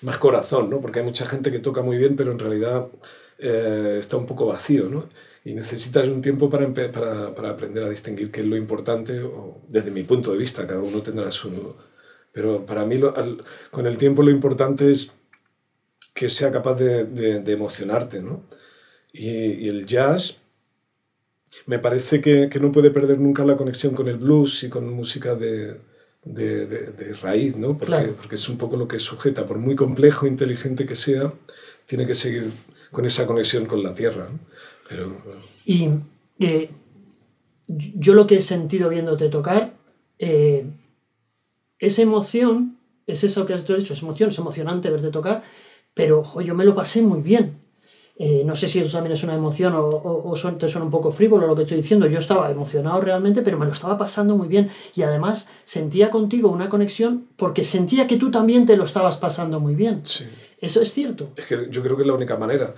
más 0.00 0.16
corazón, 0.16 0.70
¿no? 0.70 0.80
Porque 0.80 1.00
hay 1.00 1.04
mucha 1.04 1.26
gente 1.26 1.50
que 1.50 1.58
toca 1.58 1.82
muy 1.82 1.98
bien, 1.98 2.16
pero 2.16 2.32
en 2.32 2.38
realidad 2.38 2.86
eh, 3.38 3.98
está 4.00 4.16
un 4.16 4.24
poco 4.24 4.46
vacío, 4.46 4.88
¿no? 4.88 5.10
Y 5.44 5.52
necesitas 5.52 6.08
un 6.08 6.22
tiempo 6.22 6.48
para, 6.48 6.66
para, 6.72 7.34
para, 7.34 7.50
aprender 7.50 7.82
a 7.84 7.90
distinguir 7.90 8.30
qué 8.30 8.40
es 8.40 8.46
lo 8.46 8.56
importante, 8.56 9.20
o, 9.20 9.60
desde 9.68 9.90
mi 9.90 10.02
punto 10.02 10.32
de 10.32 10.38
vista, 10.38 10.66
cada 10.66 10.80
uno 10.80 11.02
tendrá 11.02 11.30
su... 11.30 11.76
Pero 12.32 12.64
para 12.64 12.86
mí, 12.86 12.98
con 13.70 13.86
el 13.86 13.98
tiempo, 13.98 14.22
lo 14.22 14.30
importante 14.30 14.90
es 14.90 15.12
que 16.14 16.30
sea 16.30 16.50
capaz 16.50 16.76
de, 16.76 17.04
de, 17.04 17.52
emocionarte, 17.52 18.22
¿no? 18.22 18.44
Y, 19.12 19.28
y, 19.28 19.68
el 19.68 19.84
jazz 19.84 20.38
me 21.64 21.78
parece 21.78 22.20
que, 22.20 22.48
que, 22.48 22.60
no 22.60 22.70
puede 22.70 22.90
perder 22.90 23.18
nunca 23.18 23.44
la 23.44 23.56
conexión 23.56 23.94
con 23.94 24.08
el 24.08 24.18
blues 24.18 24.62
y 24.64 24.68
con 24.68 24.92
música 24.92 25.34
de, 25.34 25.80
de 26.24 27.16
raíz, 27.22 27.56
¿no? 27.56 27.78
Porque, 27.78 28.12
porque 28.16 28.34
es 28.34 28.48
un 28.48 28.58
poco 28.58 28.76
lo 28.76 28.88
que 28.88 28.98
sujeta, 28.98 29.46
por 29.46 29.58
muy 29.58 29.76
complejo 29.76 30.26
e 30.26 30.28
inteligente 30.28 30.84
que 30.84 30.96
sea, 30.96 31.32
tiene 31.86 32.06
que 32.06 32.14
seguir 32.14 32.50
con 32.90 33.04
esa 33.04 33.26
conexión 33.26 33.66
con 33.66 33.82
la 33.82 33.94
tierra. 33.94 34.28
Pero, 34.88 35.16
Y 35.64 35.88
eh, 36.40 36.70
yo 37.66 38.14
lo 38.14 38.26
que 38.26 38.36
he 38.36 38.40
sentido 38.40 38.88
viéndote 38.88 39.28
tocar, 39.28 39.74
eh, 40.18 40.66
esa 41.78 42.02
emoción, 42.02 42.78
es 43.06 43.24
eso 43.24 43.46
que 43.46 43.54
has 43.54 43.66
dicho, 43.66 43.92
es 43.92 44.02
emoción, 44.02 44.30
es 44.30 44.38
emocionante 44.38 44.90
verte 44.90 45.10
tocar, 45.10 45.42
pero 45.94 46.22
yo 46.40 46.54
me 46.54 46.64
lo 46.64 46.74
pasé 46.74 47.02
muy 47.02 47.20
bien. 47.20 47.60
Eh, 48.18 48.42
no 48.46 48.56
sé 48.56 48.66
si 48.66 48.78
eso 48.78 48.90
también 48.90 49.12
es 49.12 49.22
una 49.24 49.34
emoción 49.34 49.74
o, 49.74 49.84
o, 49.86 50.30
o 50.30 50.52
te 50.54 50.68
suena 50.68 50.84
un 50.84 50.90
poco 50.90 51.10
frívolo 51.10 51.46
lo 51.46 51.54
que 51.54 51.62
estoy 51.62 51.76
diciendo. 51.78 52.06
Yo 52.06 52.18
estaba 52.18 52.50
emocionado 52.50 53.00
realmente, 53.00 53.42
pero 53.42 53.58
me 53.58 53.66
lo 53.66 53.72
estaba 53.72 53.98
pasando 53.98 54.36
muy 54.36 54.48
bien. 54.48 54.70
Y 54.94 55.02
además 55.02 55.48
sentía 55.64 56.10
contigo 56.10 56.48
una 56.48 56.68
conexión 56.68 57.26
porque 57.36 57.62
sentía 57.62 58.06
que 58.06 58.16
tú 58.16 58.30
también 58.30 58.64
te 58.64 58.76
lo 58.76 58.84
estabas 58.84 59.18
pasando 59.18 59.60
muy 59.60 59.74
bien. 59.74 60.02
Sí. 60.06 60.24
Eso 60.60 60.80
es 60.80 60.92
cierto. 60.92 61.30
Es 61.36 61.46
que 61.46 61.68
yo 61.70 61.82
creo 61.82 61.96
que 61.96 62.02
es 62.02 62.08
la 62.08 62.14
única 62.14 62.36
manera. 62.38 62.74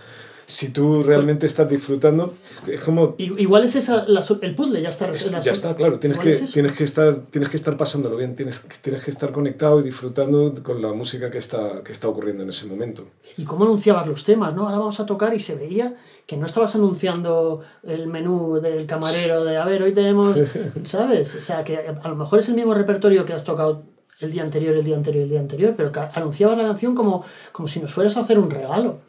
Si 0.48 0.70
tú 0.70 1.02
realmente 1.02 1.46
estás 1.46 1.68
disfrutando, 1.68 2.32
es 2.66 2.80
como... 2.80 3.16
Igual 3.18 3.64
es 3.64 3.76
esa, 3.76 4.08
la, 4.08 4.24
el 4.40 4.54
puzzle, 4.54 4.80
ya 4.80 4.88
está 4.88 5.06
resuelto. 5.06 5.40
Ya 5.42 5.52
está, 5.52 5.76
claro. 5.76 5.98
Tienes 5.98 6.18
que, 6.18 6.30
es 6.30 6.52
tienes, 6.52 6.72
que 6.72 6.84
estar, 6.84 7.20
tienes 7.30 7.50
que 7.50 7.58
estar 7.58 7.76
pasándolo 7.76 8.16
bien, 8.16 8.34
tienes, 8.34 8.62
tienes 8.80 9.02
que 9.02 9.10
estar 9.10 9.30
conectado 9.30 9.80
y 9.80 9.82
disfrutando 9.82 10.54
con 10.62 10.80
la 10.80 10.94
música 10.94 11.30
que 11.30 11.36
está, 11.36 11.82
que 11.84 11.92
está 11.92 12.08
ocurriendo 12.08 12.44
en 12.44 12.48
ese 12.48 12.64
momento. 12.64 13.04
¿Y 13.36 13.44
cómo 13.44 13.66
anunciabas 13.66 14.06
los 14.06 14.24
temas? 14.24 14.54
¿no? 14.54 14.62
Ahora 14.64 14.78
vamos 14.78 14.98
a 15.00 15.04
tocar 15.04 15.34
y 15.34 15.38
se 15.38 15.54
veía 15.54 15.96
que 16.26 16.38
no 16.38 16.46
estabas 16.46 16.74
anunciando 16.74 17.60
el 17.82 18.06
menú 18.06 18.58
del 18.58 18.86
camarero 18.86 19.44
de, 19.44 19.58
a 19.58 19.66
ver, 19.66 19.82
hoy 19.82 19.92
tenemos, 19.92 20.34
¿sabes? 20.84 21.34
O 21.34 21.42
sea, 21.42 21.62
que 21.62 21.76
a 21.76 22.08
lo 22.08 22.16
mejor 22.16 22.38
es 22.38 22.48
el 22.48 22.54
mismo 22.54 22.72
repertorio 22.72 23.26
que 23.26 23.34
has 23.34 23.44
tocado 23.44 23.82
el 24.20 24.32
día 24.32 24.44
anterior, 24.44 24.74
el 24.74 24.84
día 24.84 24.96
anterior, 24.96 25.24
el 25.24 25.30
día 25.30 25.40
anterior, 25.40 25.74
pero 25.76 25.92
que 25.92 26.00
anunciabas 26.00 26.56
la 26.56 26.64
canción 26.64 26.94
como, 26.94 27.22
como 27.52 27.68
si 27.68 27.80
nos 27.80 27.92
fueras 27.92 28.16
a 28.16 28.20
hacer 28.20 28.38
un 28.38 28.50
regalo. 28.50 29.00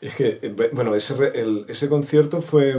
Es 0.00 0.14
que, 0.14 0.38
eh, 0.42 0.70
bueno, 0.72 0.94
ese, 0.94 1.14
el, 1.34 1.64
ese 1.68 1.88
concierto 1.88 2.40
fue, 2.40 2.78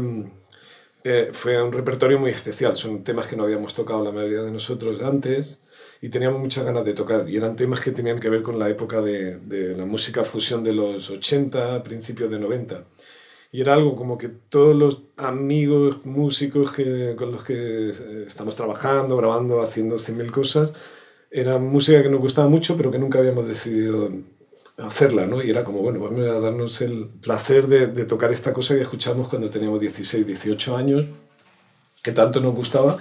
eh, 1.04 1.30
fue 1.34 1.62
un 1.62 1.72
repertorio 1.72 2.20
muy 2.20 2.32
especial. 2.32 2.76
Son 2.76 3.04
temas 3.04 3.28
que 3.28 3.36
no 3.36 3.44
habíamos 3.44 3.74
tocado 3.74 4.04
la 4.04 4.12
mayoría 4.12 4.42
de 4.44 4.52
nosotros 4.52 5.02
antes 5.02 5.60
y 6.02 6.10
teníamos 6.10 6.40
muchas 6.40 6.66
ganas 6.66 6.86
de 6.86 6.94
tocar. 6.94 7.30
Y 7.30 7.38
eran 7.38 7.56
temas 7.56 7.82
que 7.82 7.92
tenían 7.92 8.20
que 8.20 8.30
ver 8.30 8.44
con 8.44 8.60
la 8.60 8.70
época 8.70 9.02
de, 9.02 9.40
de 9.40 9.76
la 9.76 9.86
música 9.86 10.24
fusión 10.24 10.64
de 10.64 10.74
los 10.74 11.10
80, 11.10 11.84
principios 11.84 12.32
de 12.32 12.40
90. 12.40 12.86
Y 13.52 13.62
era 13.62 13.74
algo 13.74 13.96
como 13.96 14.18
que 14.18 14.30
todos 14.30 14.76
los 14.76 15.02
amigos 15.18 16.06
músicos 16.06 16.72
que, 16.72 17.16
con 17.18 17.32
los 17.32 17.44
que 17.44 17.90
eh, 17.90 18.24
estamos 18.28 18.56
trabajando, 18.56 19.18
grabando, 19.18 19.62
haciendo 19.62 19.98
100.000 19.98 20.32
cosas, 20.32 20.74
era 21.32 21.58
música 21.58 22.04
que 22.04 22.10
nos 22.10 22.22
gustaba 22.22 22.48
mucho, 22.48 22.78
pero 22.78 22.92
que 22.92 23.00
nunca 23.00 23.20
habíamos 23.20 23.48
decidido 23.48 24.10
hacerla, 24.82 25.26
¿no? 25.26 25.42
Y 25.42 25.50
era 25.50 25.64
como, 25.64 25.82
bueno, 25.82 26.00
vamos 26.00 26.30
a 26.30 26.40
darnos 26.40 26.82
el 26.82 27.08
placer 27.22 27.68
de, 27.68 28.06
tocar 28.06 28.32
esta 28.32 28.54
cosa 28.54 28.76
que 28.76 28.82
escuchamos 28.82 29.30
cuando 29.30 29.50
teníamos 29.50 29.80
16, 29.80 30.26
18 30.26 30.78
años, 30.78 31.06
que 32.04 32.12
tanto 32.12 32.40
nos 32.40 32.56
gustaba, 32.56 32.98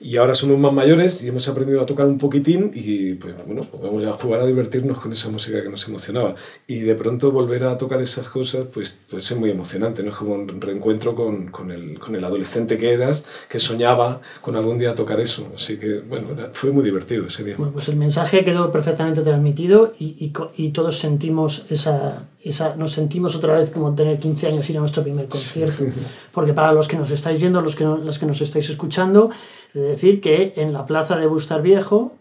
y 0.00 0.16
ahora 0.16 0.34
somos 0.34 0.58
más 0.58 0.72
mayores 0.72 1.22
y 1.22 1.28
hemos 1.28 1.48
aprendido 1.48 1.80
a 1.80 1.86
tocar 1.86 2.06
un 2.06 2.18
poquitín 2.18 2.70
y 2.72 3.14
pues 3.14 3.34
bueno, 3.44 3.66
pues 3.68 3.82
vamos 3.82 4.06
a 4.06 4.12
jugar 4.12 4.40
a 4.40 4.46
divertirnos 4.46 5.00
con 5.00 5.10
esa 5.10 5.28
música 5.28 5.62
que 5.62 5.68
nos 5.68 5.88
emocionaba. 5.88 6.36
Y 6.68 6.80
de 6.80 6.94
pronto 6.94 7.32
volver 7.32 7.64
a 7.64 7.76
tocar 7.76 8.00
esas 8.00 8.28
cosas 8.28 8.66
pues, 8.72 8.98
pues 9.10 9.28
es 9.28 9.36
muy 9.36 9.50
emocionante, 9.50 10.02
¿no? 10.02 10.10
Es 10.10 10.16
como 10.16 10.34
un 10.34 10.60
reencuentro 10.60 11.16
con, 11.16 11.48
con, 11.48 11.72
el, 11.72 11.98
con 11.98 12.14
el 12.14 12.24
adolescente 12.24 12.78
que 12.78 12.92
eras, 12.92 13.24
que 13.48 13.58
soñaba 13.58 14.20
con 14.40 14.54
algún 14.54 14.78
día 14.78 14.94
tocar 14.94 15.18
eso. 15.18 15.50
Así 15.56 15.78
que 15.78 15.98
bueno, 16.00 16.28
fue 16.52 16.70
muy 16.70 16.84
divertido 16.84 17.26
ese 17.26 17.42
día. 17.42 17.56
Bueno, 17.58 17.72
pues 17.72 17.88
el 17.88 17.96
mensaje 17.96 18.44
quedó 18.44 18.70
perfectamente 18.70 19.22
transmitido 19.22 19.92
y, 19.98 20.16
y, 20.24 20.32
y 20.56 20.70
todos 20.70 20.98
sentimos 20.98 21.64
esa, 21.70 22.28
esa, 22.42 22.76
nos 22.76 22.92
sentimos 22.92 23.34
otra 23.34 23.58
vez 23.58 23.70
como 23.70 23.94
tener 23.94 24.18
15 24.18 24.46
años 24.46 24.70
ir 24.70 24.76
a 24.76 24.80
nuestro 24.80 25.02
primer 25.02 25.26
concierto. 25.26 25.84
Porque 26.32 26.54
para 26.54 26.72
los 26.72 26.86
que 26.86 26.96
nos 26.96 27.10
estáis 27.10 27.40
viendo, 27.40 27.60
los 27.60 27.74
que, 27.74 27.84
no, 27.84 27.96
los 27.96 28.18
que 28.18 28.26
nos 28.26 28.40
estáis 28.40 28.70
escuchando, 28.70 29.30
de 29.74 29.87
decir 29.88 30.20
que 30.20 30.54
en 30.56 30.72
la 30.72 30.86
plaza 30.86 31.16
de 31.16 31.26
Bustar 31.26 31.62
Viejo 31.62 32.12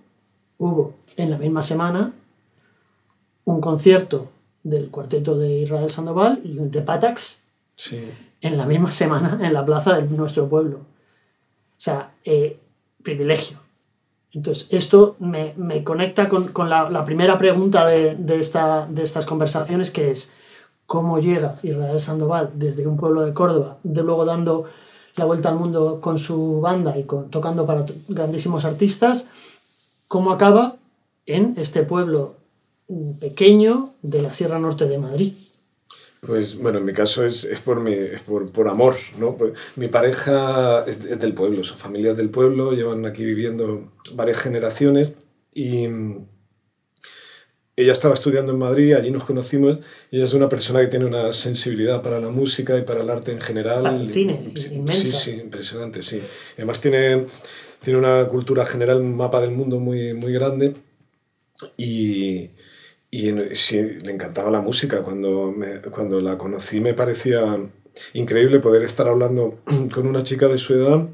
hubo 0.58 0.94
en 1.16 1.30
la 1.30 1.38
misma 1.38 1.62
semana 1.62 2.14
un 3.46 3.62
concierto 3.62 4.30
del 4.64 4.90
cuarteto 4.90 5.38
de 5.38 5.60
Israel 5.60 5.90
Sandoval 5.90 6.42
y 6.44 6.56
de 6.56 6.82
Patax 6.82 7.42
sí. 7.76 8.02
en 8.42 8.58
la 8.58 8.66
misma 8.66 8.92
semana 8.92 9.40
en 9.42 9.54
la 9.54 9.66
plaza 9.66 9.98
de 9.98 10.08
nuestro 10.08 10.50
pueblo. 10.50 10.78
O 10.78 11.80
sea, 11.80 12.12
eh, 12.26 12.60
privilegio. 13.04 13.60
Entonces, 14.34 14.68
esto 14.72 15.16
me, 15.20 15.54
me 15.56 15.84
conecta 15.84 16.28
con, 16.28 16.50
con 16.50 16.70
la, 16.70 16.90
la, 16.90 17.06
primera 17.06 17.38
pregunta 17.38 17.86
de, 17.86 18.16
de, 18.16 18.40
esta, 18.40 18.86
de 18.88 19.04
estas 19.04 19.26
conversaciones, 19.26 19.90
que 19.90 20.12
es 20.12 20.32
cómo 20.86 21.20
llega 21.20 21.60
Israel 21.64 22.00
Sandoval 22.00 22.52
desde 22.56 22.86
un 22.86 22.98
pueblo 22.98 23.26
de 23.26 23.34
Córdoba, 23.34 23.78
de 23.84 24.04
luego 24.04 24.26
dando 24.26 24.66
la 25.18 25.26
vuelta 25.26 25.50
al 25.50 25.56
mundo 25.56 26.00
con 26.00 26.18
su 26.18 26.62
banda 26.62 26.98
y 26.98 27.04
con, 27.04 27.30
tocando 27.30 27.66
para 27.66 27.86
grandísimos 28.08 28.64
artistas, 28.64 29.28
cómo 30.08 30.32
acaba 30.32 30.78
en 31.26 31.56
este 31.58 31.84
pueblo 31.84 32.36
pequeño 33.20 33.94
de 34.02 34.22
la 34.22 34.32
Sierra 34.32 34.60
Norte 34.60 34.88
de 34.88 34.98
Madrid. 34.98 35.34
Pues 36.22 36.58
bueno, 36.58 36.80
en 36.80 36.86
mi 36.86 36.94
caso 36.94 37.26
es, 37.26 37.44
es, 37.44 37.60
por, 37.60 37.84
por, 38.26 38.52
por, 38.52 38.70
amor, 38.70 38.96
¿no? 39.20 39.38
Mi 39.76 39.88
pareja 39.88 40.84
es, 40.86 41.04
es, 41.04 41.20
del 41.20 41.34
pueblo, 41.34 41.64
su 41.64 41.76
familia 41.76 42.12
es 42.12 42.18
del 42.18 42.30
pueblo, 42.30 42.72
llevan 42.72 43.06
aquí 43.06 43.24
viviendo 43.24 43.92
varias 44.16 44.38
generaciones 44.40 45.14
y 45.54 45.88
ella 47.78 47.94
estaba 47.94 48.16
estudiando 48.16 48.52
en 48.52 48.60
Madrid, 48.60 48.94
allí 48.94 49.12
nos 49.12 49.24
conocimos 49.24 49.80
ella 50.12 50.26
es 50.26 50.34
una 50.34 50.50
persona 50.50 50.82
que 50.82 50.88
tiene 50.88 51.06
una 51.06 51.32
sensibilidad 51.32 52.02
para 52.02 52.20
la 52.20 52.30
música 52.30 52.78
y 52.78 52.82
para 52.82 53.02
el 53.02 53.10
arte 53.10 53.32
en 53.32 53.40
general. 53.40 53.84
Para 53.84 53.96
el 53.96 54.10
cine, 54.10 54.52
sí, 54.56 54.74
inmensa. 54.74 55.04
Sí, 55.04 55.32
sí, 55.32 55.32
impresionante, 55.40 56.02
sí. 56.02 56.22
Además 56.56 56.82
tiene, 56.82 57.28
tiene 57.82 58.00
una 58.00 58.28
cultura 58.28 58.66
general, 58.66 59.00
un 59.00 59.16
mapa 59.16 59.40
del 59.40 59.52
mundo 59.52 59.80
muy, 59.80 60.14
muy 60.14 60.34
grande 60.34 60.76
y 61.78 62.50
y 63.10 63.32
sí, 63.56 63.82
le 63.82 64.12
encantaba 64.12 64.52
la 64.52 64.62
música. 64.62 65.02
Cuando, 65.02 65.52
me, 65.52 65.82
cuando 65.82 66.20
la 66.20 66.38
conocí 66.38 66.82
me 66.82 66.94
parecía 66.94 67.58
increíble 68.14 68.60
poder 68.60 68.84
estar 68.84 69.08
hablando 69.08 69.60
con 69.94 70.08
una 70.08 70.24
chica 70.24 70.48
de 70.48 70.58
su 70.58 70.74
edad, 70.74 71.08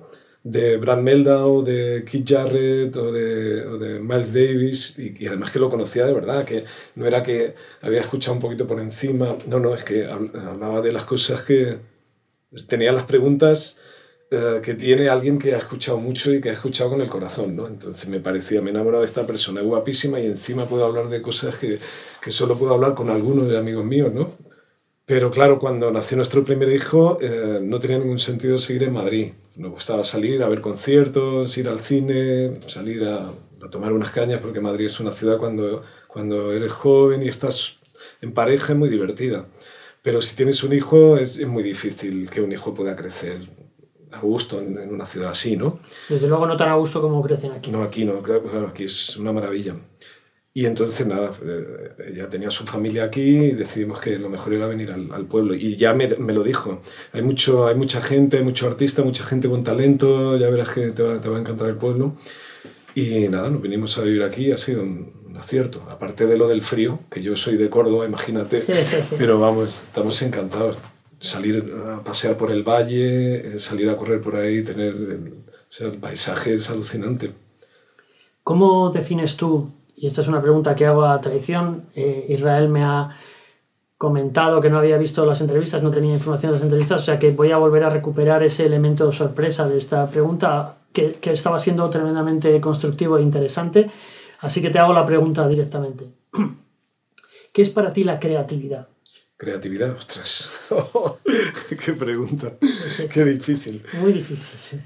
de 0.43 0.77
Brad 0.77 0.99
Meldau, 0.99 1.63
de 1.63 2.03
Keith 2.05 2.29
Jarrett 2.29 2.95
o 2.97 3.11
de, 3.11 3.65
o 3.65 3.77
de 3.77 3.99
Miles 3.99 4.33
Davis, 4.33 4.99
y, 4.99 5.25
además 5.27 5.51
que 5.51 5.59
lo 5.59 5.69
conocía 5.69 6.05
de 6.05 6.13
verdad, 6.13 6.45
que 6.45 6.65
no 6.95 7.05
era 7.05 7.23
que 7.23 7.55
había 7.81 8.01
escuchado 8.01 8.33
un 8.33 8.41
poquito 8.41 8.67
por 8.67 8.79
encima, 8.79 9.37
no, 9.47 9.59
no, 9.59 9.73
es 9.73 9.83
que 9.83 10.05
hablaba 10.05 10.81
de 10.81 10.91
las 10.91 11.05
cosas 11.05 11.43
que 11.43 11.77
tenía 12.67 12.91
las 12.91 13.03
preguntas 13.03 13.77
uh, 14.31 14.61
que 14.61 14.73
tiene 14.75 15.09
alguien 15.09 15.39
que 15.39 15.55
ha 15.55 15.57
escuchado 15.57 15.97
mucho 15.97 16.33
y 16.33 16.41
que 16.41 16.49
ha 16.49 16.53
escuchado 16.53 16.91
con 16.91 17.01
el 17.01 17.09
corazón, 17.09 17.55
¿no? 17.55 17.67
Entonces 17.67 18.07
me 18.09 18.19
parecía, 18.19 18.61
me 18.61 18.71
enamoraba 18.71 19.01
de 19.01 19.07
esta 19.07 19.25
persona, 19.25 19.61
guapísima 19.61 20.19
y 20.19 20.25
encima 20.27 20.67
puedo 20.67 20.85
hablar 20.85 21.09
de 21.09 21.21
cosas 21.21 21.55
que, 21.55 21.79
que 22.21 22.31
solo 22.31 22.57
puedo 22.57 22.73
hablar 22.73 22.95
con 22.95 23.09
algunos 23.09 23.47
de 23.47 23.57
amigos 23.57 23.85
míos, 23.85 24.13
¿no? 24.13 24.31
Pero 25.05 25.31
claro, 25.31 25.59
cuando 25.59 25.91
nació 25.91 26.17
nuestro 26.17 26.45
primer 26.45 26.69
hijo 26.69 27.17
eh, 27.21 27.59
no 27.61 27.79
tenía 27.79 27.99
ningún 27.99 28.19
sentido 28.19 28.57
seguir 28.57 28.83
en 28.83 28.93
Madrid. 28.93 29.33
Nos 29.55 29.71
gustaba 29.71 30.03
salir 30.03 30.41
a 30.41 30.49
ver 30.49 30.61
conciertos, 30.61 31.57
ir 31.57 31.67
al 31.67 31.79
cine, 31.79 32.59
salir 32.67 33.03
a, 33.03 33.27
a 33.63 33.69
tomar 33.69 33.93
unas 33.93 34.11
cañas, 34.11 34.39
porque 34.41 34.59
Madrid 34.59 34.87
es 34.87 34.99
una 34.99 35.11
ciudad 35.11 35.37
cuando, 35.37 35.83
cuando 36.07 36.51
eres 36.51 36.71
joven 36.71 37.23
y 37.23 37.27
estás 37.27 37.77
en 38.21 38.33
pareja 38.33 38.73
es 38.73 38.79
muy 38.79 38.89
divertida. 38.89 39.45
Pero 40.01 40.21
si 40.21 40.35
tienes 40.35 40.63
un 40.63 40.73
hijo 40.73 41.17
es, 41.17 41.37
es 41.37 41.47
muy 41.47 41.63
difícil 41.63 42.29
que 42.29 42.41
un 42.41 42.51
hijo 42.51 42.73
pueda 42.73 42.95
crecer 42.95 43.41
a 44.11 44.19
gusto 44.19 44.59
en, 44.59 44.77
en, 44.77 44.93
una 44.93 45.05
ciudad 45.05 45.31
así, 45.31 45.55
¿no? 45.55 45.79
Desde 46.09 46.27
luego 46.27 46.45
no 46.45 46.55
tan 46.55 46.69
a 46.69 46.75
gusto 46.75 47.01
como 47.01 47.21
crecen 47.23 47.51
aquí. 47.53 47.71
No, 47.71 47.81
aquí 47.83 48.05
no, 48.05 48.21
claro, 48.21 48.67
aquí 48.67 48.83
es 48.83 49.17
una 49.17 49.31
maravilla. 49.31 49.75
Y 50.55 50.67
entonces, 50.67 51.07
nada, 51.07 51.33
ella 52.07 52.29
tenía 52.29 52.51
su 52.51 52.63
familia 52.65 53.05
aquí 53.05 53.21
y 53.21 53.51
decidimos 53.51 53.99
que 53.99 54.19
lo 54.19 54.29
mejor 54.29 54.53
era 54.53 54.67
venir 54.67 54.91
al, 54.91 55.11
al 55.11 55.25
pueblo. 55.25 55.55
Y 55.55 55.77
ya 55.77 55.95
me, 55.95 56.07
me, 56.07 56.31
lo 56.31 56.43
dijo. 56.43 56.83
Hay, 57.11 57.23
mucho, 57.23 57.65
hay 57.65 57.73
mucha 57.73 58.01
gente, 58.01 58.37
hay 58.37 58.43
mucho 58.43 58.67
artista, 58.67 59.03
mucha 59.03 59.23
gente 59.23 59.49
con 59.49 59.63
talento, 59.63 60.37
ya 60.37 60.49
verás 60.49 60.69
que 60.69 60.91
te 60.91 61.01
va, 61.01 61.19
te 61.19 61.27
va 61.27 61.37
a 61.37 61.39
encantar 61.39 61.69
el 61.69 61.77
pueblo. 61.77 62.17
Y 62.93 63.27
nada, 63.29 63.49
nos 63.49 63.63
vinimos 63.63 63.97
a 63.97 64.03
vivir 64.03 64.21
aquí, 64.21 64.51
ha 64.51 64.57
sido 64.57 64.83
un, 64.83 65.23
acierto. 65.39 65.83
Aparte 65.89 66.27
de 66.27 66.37
lo 66.37 66.47
del 66.47 66.61
frío, 66.61 66.99
que 67.09 67.23
yo 67.23 67.35
soy 67.35 67.57
de 67.57 67.69
Córdoba, 67.71 68.05
imagínate, 68.05 68.63
pero 69.17 69.39
vamos, 69.39 69.81
estamos 69.83 70.21
encantados. 70.21 70.77
Salir 71.17 71.73
a 71.87 72.03
pasear 72.03 72.37
por 72.37 72.51
el 72.51 72.61
valle, 72.61 73.55
eh, 73.55 73.59
salir 73.59 73.89
a 73.89 73.97
correr 73.97 74.21
por 74.21 74.35
ahí, 74.35 74.63
tener... 74.63 74.93
O 74.93 75.75
sea, 75.75 75.87
el 75.87 75.97
paisaje 75.97 76.53
es 76.53 76.69
alucinante. 76.69 77.31
¿Cómo 78.43 78.91
defines 78.91 79.35
tú, 79.35 79.71
y 79.95 80.07
esta 80.07 80.21
es 80.21 80.27
una 80.27 80.41
pregunta 80.41 80.75
que 80.75 80.85
hago 80.85 81.05
a 81.05 81.19
traición, 81.21 81.85
eh, 81.95 82.25
Israel 82.29 82.69
me 82.69 82.83
ha 82.83 83.17
comentado 83.97 84.59
que 84.59 84.69
no 84.69 84.77
había 84.77 84.97
visto 84.97 85.25
las 85.25 85.39
entrevistas, 85.41 85.81
no 85.81 85.91
tenía 85.91 86.13
información 86.13 86.51
de 86.51 86.57
las 86.57 86.63
entrevistas, 86.63 87.01
o 87.01 87.05
sea 87.05 87.19
que 87.19 87.31
voy 87.31 87.51
a 87.51 87.57
volver 87.57 87.83
a 87.83 87.89
recuperar 87.89 88.43
ese 88.43 88.65
elemento 88.65 89.11
sorpresa 89.11 89.67
de 89.67 89.77
esta 89.77 90.09
pregunta 90.09 90.77
que, 90.91 91.13
que 91.13 91.31
estaba 91.31 91.59
siendo 91.59 91.89
tremendamente 91.89 92.59
constructivo 92.59 93.17
e 93.17 93.21
interesante. 93.21 93.89
Así 94.39 94.61
que 94.61 94.69
te 94.69 94.79
hago 94.79 94.93
la 94.93 95.05
pregunta 95.05 95.47
directamente. 95.47 96.11
¿Qué 97.53 97.61
es 97.61 97.69
para 97.69 97.93
ti 97.93 98.03
la 98.03 98.19
creatividad? 98.19 98.89
Creatividad, 99.37 99.95
ostras. 99.95 100.51
Qué 101.85 101.93
pregunta. 101.93 102.53
Qué 103.11 103.23
difícil. 103.25 103.83
Muy 104.01 104.13
difícil. 104.13 104.81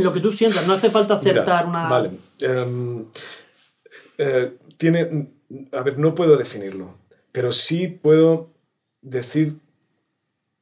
Lo 0.00 0.12
que 0.12 0.20
tú 0.20 0.32
sientas, 0.32 0.66
no 0.66 0.74
hace 0.74 0.90
falta 0.90 1.14
acertar 1.14 1.66
una. 1.66 1.88
Vale. 1.88 2.10
Em, 2.40 3.04
eh, 4.18 4.52
tiene. 4.76 5.30
A 5.72 5.82
ver, 5.82 5.98
no 5.98 6.14
puedo 6.14 6.36
definirlo 6.36 6.98
pero 7.34 7.52
sí 7.52 7.88
puedo 7.88 8.54
decir 9.02 9.58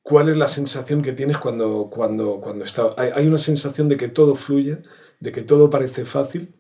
cuál 0.00 0.30
es 0.30 0.38
la 0.38 0.49
sensación 0.49 1.02
que 1.02 1.12
tienes 1.12 1.37
cuando, 1.37 1.90
cuando, 1.92 2.40
cuando 2.40 2.64
está... 2.64 2.94
Hay, 2.97 3.26
una 3.26 3.37
sensación 3.37 3.90
de 3.90 3.99
que 3.99 4.09
todo 4.09 4.37
fluye, 4.37 4.78
de 5.21 5.32
que 5.32 5.42
todo 5.42 5.68
parece 5.68 6.06
fácil 6.06 6.54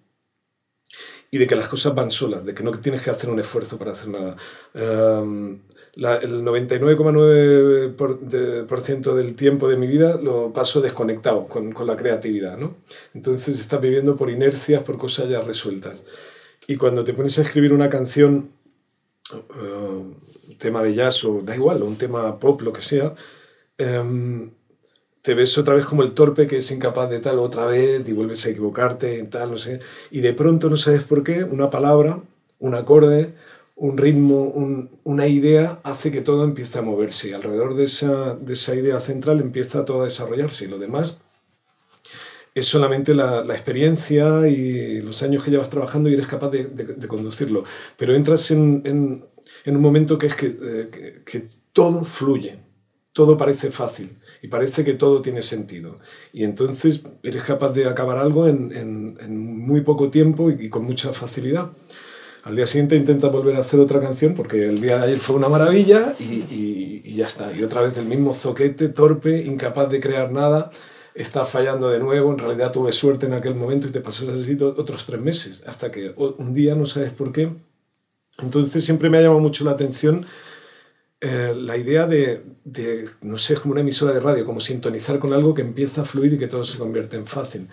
y 1.30 1.38
de 1.38 1.46
que 1.46 1.56
las 1.56 1.68
cosas 1.68 1.94
van 1.94 2.10
solas, 2.10 2.44
de 2.44 2.52
que 2.52 2.62
no 2.62 2.72
tienes 2.72 3.00
que 3.00 3.08
hacer 3.08 3.30
un 3.30 3.40
esfuerzo 3.40 3.78
para 3.78 3.92
hacer 3.92 4.08
nada. 4.08 4.36
Um, 4.74 5.60
el 5.96 6.44
99,9% 6.44 9.14
del 9.14 9.34
tiempo 9.34 9.66
de 9.66 9.78
mi 9.78 9.86
vida 9.86 10.18
lo 10.18 10.52
paso 10.52 10.82
desconectado 10.82 11.48
con, 11.48 11.72
con 11.72 11.86
la 11.86 11.96
creatividad, 11.96 12.58
¿no? 12.58 12.76
Entonces 13.14 13.58
estás 13.58 13.80
viviendo 13.80 14.14
por 14.14 14.28
inercias, 14.28 14.82
por 14.82 14.98
cosas 14.98 15.30
ya 15.30 15.40
resueltas. 15.40 16.02
Y 16.66 16.76
cuando 16.76 17.04
te 17.04 17.14
pones 17.14 17.38
a 17.38 17.42
escribir 17.42 17.72
una 17.72 17.88
canción 17.88 18.50
eh, 19.32 20.14
tema 20.58 20.82
de 20.82 20.94
jazz 20.94 21.24
o 21.24 21.42
da 21.42 21.54
igual, 21.54 21.82
un 21.82 21.96
tema 21.96 22.38
pop, 22.38 22.60
lo 22.62 22.72
que 22.72 22.82
sea, 22.82 23.14
em, 23.78 24.50
te 25.22 25.34
ves 25.34 25.56
otra 25.58 25.74
vez 25.74 25.86
como 25.86 26.02
el 26.02 26.12
torpe 26.12 26.46
que 26.46 26.58
es 26.58 26.70
incapaz 26.70 27.08
de 27.10 27.20
tal 27.20 27.38
otra 27.38 27.66
vez 27.66 28.08
y 28.08 28.12
vuelves 28.12 28.44
a 28.46 28.50
equivocarte 28.50 29.18
y 29.18 29.22
tal, 29.24 29.52
no 29.52 29.58
sé. 29.58 29.80
Y 30.10 30.20
de 30.20 30.32
pronto 30.34 30.70
no 30.70 30.76
sabes 30.76 31.04
por 31.04 31.22
qué, 31.22 31.44
una 31.44 31.70
palabra, 31.70 32.20
un 32.58 32.74
acorde, 32.74 33.34
un 33.76 33.96
ritmo, 33.98 34.52
una 35.04 35.26
idea 35.26 35.80
hace 35.84 36.10
que 36.12 36.20
todo 36.20 36.44
empiece 36.44 36.78
a 36.78 36.82
moverse. 36.82 37.30
Y 37.30 37.32
alrededor 37.32 37.74
de 37.76 37.84
esa, 37.84 38.34
de 38.36 38.52
esa 38.54 38.74
idea 38.74 39.00
central 39.00 39.40
empieza 39.40 39.84
todo 39.84 40.02
a 40.02 40.04
desarrollarse. 40.04 40.64
Y 40.66 40.68
lo 40.68 40.78
demás 40.78 41.18
es 42.54 42.66
solamente 42.66 43.14
la, 43.14 43.42
la, 43.44 43.54
experiencia 43.54 44.46
y 44.48 45.00
los 45.00 45.22
años 45.22 45.42
que 45.42 45.50
llevas 45.50 45.70
trabajando 45.70 46.10
y 46.10 46.14
eres 46.14 46.26
capaz 46.26 46.50
de, 46.50 46.64
de, 46.64 47.08
conducirlo. 47.08 47.64
Pero 47.96 48.14
entras 48.14 48.50
en, 48.50 48.82
en, 48.84 49.24
en, 49.64 49.76
un 49.76 49.82
momento 49.82 50.18
que 50.18 50.26
es 50.26 50.34
que, 50.34 50.46
eh, 50.46 51.22
que, 51.24 51.62
todo 51.72 52.04
fluye, 52.04 52.58
todo 53.14 53.38
parece 53.38 53.70
fácil 53.70 54.18
y 54.42 54.48
parece 54.48 54.84
que 54.84 54.92
todo 54.92 55.22
tiene 55.22 55.40
sentido. 55.40 55.98
Y 56.34 56.44
entonces 56.44 57.02
eres 57.22 57.42
capaz 57.44 57.70
de 57.70 57.86
acabar 57.86 58.18
algo 58.18 58.46
en, 58.46 58.70
en 58.74 59.38
muy 59.38 59.80
poco 59.80 60.10
tiempo 60.10 60.50
y, 60.50 60.66
y, 60.66 60.68
con 60.68 60.84
mucha 60.84 61.14
facilidad. 61.14 61.70
Al 62.44 62.56
día 62.56 62.66
siguiente 62.66 62.96
intenta 62.96 63.28
volver 63.28 63.56
a 63.56 63.60
hacer 63.60 63.80
otra 63.80 64.00
canción 64.00 64.34
porque 64.34 64.66
el 64.66 64.82
día 64.82 64.98
de 64.98 65.04
ayer 65.04 65.18
fue 65.18 65.36
una 65.36 65.48
maravilla 65.48 66.14
y, 66.18 66.24
y, 66.24 67.02
y 67.04 67.14
ya 67.14 67.26
está. 67.26 67.56
Y 67.56 67.62
otra 67.62 67.80
vez 67.80 67.96
el 67.96 68.04
mismo 68.04 68.34
zoquete, 68.34 68.90
torpe, 68.90 69.44
incapaz 69.44 69.88
de 69.88 70.00
crear 70.00 70.30
nada 70.30 70.70
está 71.14 71.44
fallando 71.44 71.88
de 71.90 71.98
nuevo, 71.98 72.32
en 72.32 72.38
realidad 72.38 72.72
tuve 72.72 72.92
suerte 72.92 73.26
en 73.26 73.34
aquel 73.34 73.54
momento 73.54 73.86
y 73.86 73.90
te 73.90 74.00
pasas 74.00 74.28
así 74.28 74.56
otros 74.60 75.04
tres 75.04 75.20
meses, 75.20 75.62
hasta 75.66 75.90
que 75.90 76.14
un 76.16 76.54
día 76.54 76.74
no 76.74 76.86
sabes 76.86 77.12
por 77.12 77.32
qué. 77.32 77.52
Entonces 78.38 78.84
siempre 78.84 79.10
me 79.10 79.18
ha 79.18 79.22
llamado 79.22 79.40
mucho 79.40 79.64
la 79.64 79.72
atención 79.72 80.26
eh, 81.24 81.54
la 81.56 81.76
idea 81.76 82.08
de, 82.08 82.42
de, 82.64 83.08
no 83.20 83.38
sé, 83.38 83.54
como 83.54 83.72
una 83.72 83.82
emisora 83.82 84.12
de 84.12 84.18
radio, 84.18 84.44
como 84.44 84.60
sintonizar 84.60 85.20
con 85.20 85.32
algo 85.32 85.54
que 85.54 85.62
empieza 85.62 86.02
a 86.02 86.04
fluir 86.04 86.32
y 86.32 86.38
que 86.38 86.48
todo 86.48 86.64
se 86.64 86.78
convierte 86.78 87.16
en 87.16 87.28
fácil. 87.28 87.68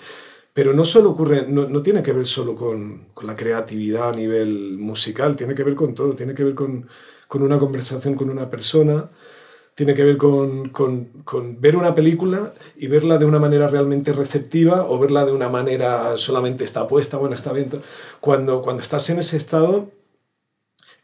Pero 0.53 0.71
no 0.73 0.85
solo 0.85 1.09
ocurre, 1.09 1.47
no, 1.47 1.67
no 1.67 1.81
tiene 1.81 2.03
que 2.03 2.13
ver 2.13 2.27
solo 2.27 2.55
con, 2.55 3.07
con, 3.15 3.25
la 3.25 3.35
creatividad 3.35 4.09
a 4.09 4.15
nivel 4.15 4.77
musical, 4.77 5.35
tiene 5.35 5.55
que 5.55 5.63
ver 5.63 5.73
con 5.73 5.95
todo, 5.95 6.13
tiene 6.13 6.35
que 6.35 6.43
ver 6.43 6.53
con, 6.53 6.87
con 7.27 7.41
una 7.41 7.57
conversación 7.57 8.13
con 8.13 8.29
una 8.29 8.51
persona, 8.51 9.09
tiene 9.79 9.93
que 9.93 10.03
ver 10.03 10.17
con, 10.17 10.67
con, 10.71 11.05
con, 11.23 11.61
ver 11.61 11.77
una 11.77 11.95
película 11.95 12.53
y 12.75 12.87
verla 12.87 13.17
de 13.17 13.23
una 13.23 13.39
manera 13.39 13.69
realmente 13.69 14.11
receptiva 14.11 14.85
o 14.85 14.99
verla 14.99 15.25
de 15.25 15.31
una 15.31 15.47
manera 15.47 16.17
solamente 16.17 16.65
está 16.65 16.85
puesta, 16.85 17.15
bueno, 17.15 17.33
está 17.33 17.53
bien. 17.53 17.69
Cuando, 18.19 18.61
cuando 18.61 18.83
estás 18.83 19.09
en 19.09 19.19
ese 19.19 19.37
estado, 19.37 19.89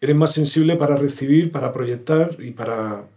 eres 0.01 0.17
más 0.17 0.33
sensible 0.33 0.75
para 0.75 0.97
recibir, 0.97 1.53
para 1.53 1.71
proyectar 1.71 2.35
y 2.37 2.51
para, 2.51 3.07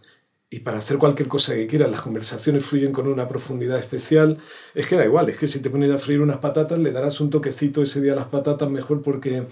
y 0.48 0.60
para 0.60 0.78
hacer 0.78 0.96
cualquier 0.96 1.26
cosa 1.26 1.56
que 1.56 1.66
quieras. 1.66 1.90
Las 1.90 2.02
conversaciones 2.02 2.64
fluyen 2.64 2.92
con 2.92 3.08
una 3.08 3.26
profundidad 3.28 3.80
especial. 3.80 4.38
Es 4.76 4.86
que 4.86 4.94
da 4.94 5.06
igual, 5.06 5.28
es 5.28 5.38
que 5.38 5.48
si 5.48 5.58
te 5.58 5.70
pones 5.70 5.90
a 5.90 5.98
freír 5.98 6.20
unas 6.20 6.38
patatas, 6.38 6.78
le 6.78 6.92
darás 6.92 7.20
un 7.20 7.30
toquecito 7.30 7.82
ese 7.82 8.00
día 8.00 8.12
a 8.12 8.14
las 8.22 8.28
patatas 8.28 8.70
mejor 8.70 9.02
porque, 9.02 9.48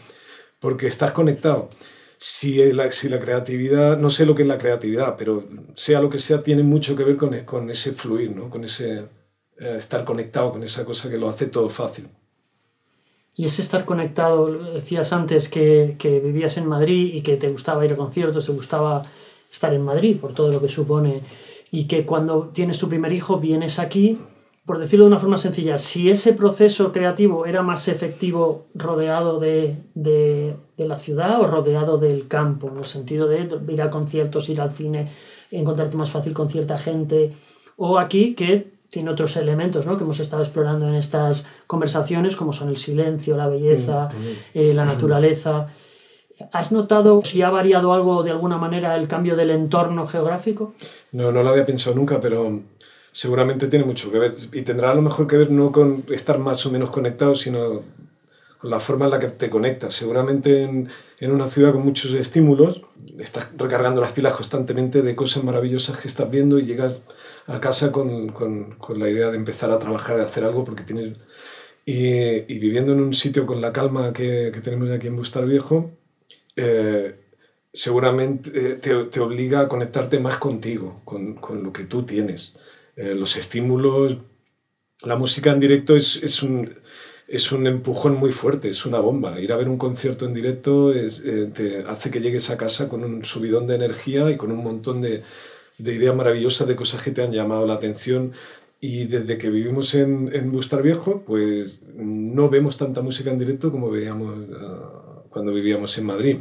porque 0.60 0.86
estás 0.86 1.10
conectado 1.10 1.68
si 2.18 2.72
la, 2.72 2.88
creatividad, 3.20 3.98
no 3.98 4.10
sé 4.10 4.26
lo 4.26 4.34
que 4.34 4.42
es 4.42 4.48
la 4.48 4.58
creatividad, 4.58 5.16
pero 5.16 5.44
sea 5.74 6.00
lo 6.00 6.10
que 6.10 6.18
sea, 6.18 6.42
tiene 6.42 6.62
mucho 6.62 6.96
que 6.96 7.04
ver 7.04 7.16
con, 7.16 7.38
con 7.44 7.70
ese 7.70 7.92
fluir, 7.92 8.34
¿no? 8.34 8.48
con 8.48 8.64
ese 8.64 9.08
eh, 9.58 9.76
estar 9.78 10.04
conectado, 10.04 10.52
con 10.52 10.62
esa 10.62 10.84
cosa 10.84 11.10
que 11.10 11.18
lo 11.18 11.28
hace 11.28 11.46
todo 11.46 11.68
fácil. 11.68 12.08
Y 13.34 13.44
ese 13.44 13.60
estar 13.60 13.84
conectado, 13.84 14.50
decías 14.72 15.12
antes 15.12 15.50
que, 15.50 15.96
que, 15.98 16.20
vivías 16.20 16.56
en 16.56 16.66
Madrid 16.66 17.14
y 17.14 17.20
que 17.20 17.36
te 17.36 17.50
gustaba 17.50 17.84
ir 17.84 17.92
a 17.92 17.96
conciertos, 17.96 18.46
te 18.46 18.52
gustaba 18.52 19.10
estar 19.50 19.74
en 19.74 19.82
Madrid 19.82 20.18
por 20.18 20.32
todo 20.32 20.50
lo 20.50 20.60
que 20.60 20.70
supone, 20.70 21.22
y 21.70 21.86
que 21.86 22.06
cuando 22.06 22.48
tienes 22.54 22.78
tu 22.78 22.88
primer 22.88 23.12
hijo 23.12 23.38
vienes 23.38 23.78
aquí 23.78 24.18
por 24.66 24.80
decirlo 24.80 25.04
de 25.04 25.12
una 25.12 25.20
forma 25.20 25.38
sencilla, 25.38 25.78
si 25.78 26.10
ese 26.10 26.32
proceso 26.32 26.90
creativo 26.90 27.46
era 27.46 27.62
más 27.62 27.86
efectivo 27.86 28.66
rodeado 28.74 29.38
de, 29.38 29.76
de, 29.94 30.56
la 30.76 30.98
ciudad 30.98 31.40
o 31.40 31.46
rodeado 31.46 31.98
del 31.98 32.26
campo, 32.26 32.68
en 32.68 32.78
el 32.78 32.86
sentido 32.86 33.28
de 33.28 33.48
ir 33.68 33.80
a 33.80 33.90
conciertos, 33.90 34.48
ir 34.48 34.60
al 34.60 34.72
cine, 34.72 35.12
encontrarte 35.52 35.96
más 35.96 36.10
fácil 36.10 36.32
con 36.32 36.50
cierta 36.50 36.78
gente, 36.78 37.36
o 37.76 37.98
aquí 37.98 38.34
que 38.34 38.76
tiene 38.90 39.10
otros 39.10 39.36
elementos 39.36 39.86
¿no? 39.86 39.96
que 39.96 40.04
hemos 40.04 40.18
estado 40.18 40.42
explorando 40.42 40.88
en 40.88 40.96
estas 40.96 41.46
conversaciones, 41.68 42.34
como 42.34 42.52
son 42.52 42.68
el 42.68 42.76
silencio, 42.76 43.36
la 43.36 43.46
belleza, 43.46 44.08
mm, 44.08 44.18
mm. 44.18 44.34
Eh, 44.54 44.74
la 44.74 44.84
naturaleza. 44.84 45.68
¿Has 46.52 46.72
notado 46.72 47.22
si 47.24 47.40
ha 47.42 47.50
variado 47.50 47.92
algo 47.92 48.22
de 48.22 48.30
alguna 48.30 48.58
manera 48.58 48.96
el 48.96 49.08
cambio 49.08 49.36
del 49.36 49.50
entorno 49.50 50.06
geográfico? 50.06 50.74
No, 51.12 51.32
no 51.32 51.42
lo 51.42 51.50
había 51.50 51.64
pensado 51.64 51.96
nunca, 51.96 52.20
pero 52.20 52.60
seguramente 53.16 53.68
tiene 53.68 53.86
mucho 53.86 54.12
que 54.12 54.18
ver. 54.18 54.34
Y 54.52 54.60
tendrá 54.60 54.90
a 54.90 54.94
lo 54.94 55.00
mejor 55.00 55.26
que 55.26 55.38
ver 55.38 55.50
no 55.50 55.72
con 55.72 56.04
estar 56.10 56.38
más 56.38 56.66
o 56.66 56.70
menos 56.70 56.90
conectado, 56.90 57.34
sino 57.34 57.82
con 58.58 58.70
la 58.70 58.78
forma 58.78 59.06
en 59.06 59.10
la 59.12 59.18
que 59.18 59.28
te 59.28 59.48
conectas. 59.48 59.94
Seguramente 59.94 60.64
en, 60.64 60.90
en 61.18 61.30
una 61.30 61.48
ciudad 61.48 61.72
con 61.72 61.82
muchos 61.82 62.12
estímulos, 62.12 62.82
estás 63.18 63.48
recargando 63.56 64.02
las 64.02 64.12
pilas 64.12 64.34
constantemente 64.34 65.00
de 65.00 65.16
cosas 65.16 65.44
maravillosas 65.44 65.98
que 65.98 66.08
estás 66.08 66.30
viendo 66.30 66.58
y 66.58 66.66
llegas 66.66 67.00
a 67.46 67.58
casa 67.58 67.90
con, 67.90 68.28
con, 68.28 68.72
con 68.72 68.98
la 68.98 69.08
idea 69.08 69.30
de 69.30 69.38
empezar 69.38 69.70
a 69.70 69.78
trabajar, 69.78 70.18
de 70.18 70.24
hacer 70.24 70.44
algo, 70.44 70.64
porque 70.64 70.84
tienes... 70.84 71.16
Y, 71.86 72.52
y 72.52 72.58
viviendo 72.58 72.92
en 72.92 73.00
un 73.00 73.14
sitio 73.14 73.46
con 73.46 73.62
la 73.62 73.72
calma 73.72 74.12
que, 74.12 74.50
que 74.52 74.60
tenemos 74.60 74.90
aquí 74.90 75.06
en 75.06 75.16
Bustar 75.16 75.46
Viejo, 75.46 75.92
eh, 76.56 77.14
seguramente 77.72 78.50
eh, 78.54 78.74
te, 78.74 79.04
te, 79.04 79.20
obliga 79.20 79.60
a 79.60 79.68
conectarte 79.68 80.18
más 80.18 80.36
contigo, 80.36 80.96
con, 81.04 81.36
con 81.36 81.62
lo 81.62 81.72
que 81.72 81.84
tú 81.84 82.02
tienes. 82.02 82.52
Eh, 82.96 83.14
los 83.14 83.36
estímulos, 83.36 84.16
la 85.04 85.16
música 85.16 85.52
en 85.52 85.60
directo 85.60 85.94
es, 85.94 86.16
es, 86.22 86.42
un, 86.42 86.70
es 87.28 87.52
un 87.52 87.66
empujón 87.66 88.16
muy 88.16 88.32
fuerte, 88.32 88.70
es 88.70 88.86
una 88.86 89.00
bomba. 89.00 89.38
Ir 89.38 89.52
a 89.52 89.56
ver 89.56 89.68
un 89.68 89.78
concierto 89.78 90.24
en 90.24 90.34
directo 90.34 90.92
es, 90.92 91.22
eh, 91.24 91.50
te 91.54 91.84
hace 91.86 92.10
que 92.10 92.20
llegues 92.20 92.48
a 92.50 92.56
casa 92.56 92.88
con 92.88 93.04
un 93.04 93.24
subidón 93.24 93.66
de 93.66 93.74
energía 93.74 94.30
y 94.30 94.36
con 94.36 94.50
un 94.50 94.64
montón 94.64 95.02
de, 95.02 95.22
de 95.78 95.94
ideas 95.94 96.16
maravillosas, 96.16 96.66
de 96.66 96.76
cosas 96.76 97.02
que 97.02 97.10
te 97.10 97.22
han 97.22 97.32
llamado 97.32 97.66
la 97.66 97.74
atención. 97.74 98.32
Y 98.80 99.06
desde 99.06 99.38
que 99.38 99.50
vivimos 99.50 99.94
en, 99.94 100.30
en 100.32 100.52
Bustar 100.52 100.82
Viejo, 100.82 101.22
pues 101.26 101.80
no 101.94 102.48
vemos 102.48 102.76
tanta 102.76 103.02
música 103.02 103.30
en 103.30 103.38
directo 103.38 103.70
como 103.70 103.90
veíamos 103.90 104.38
uh, 104.38 105.28
cuando 105.30 105.52
vivíamos 105.52 105.96
en 105.98 106.06
Madrid. 106.06 106.36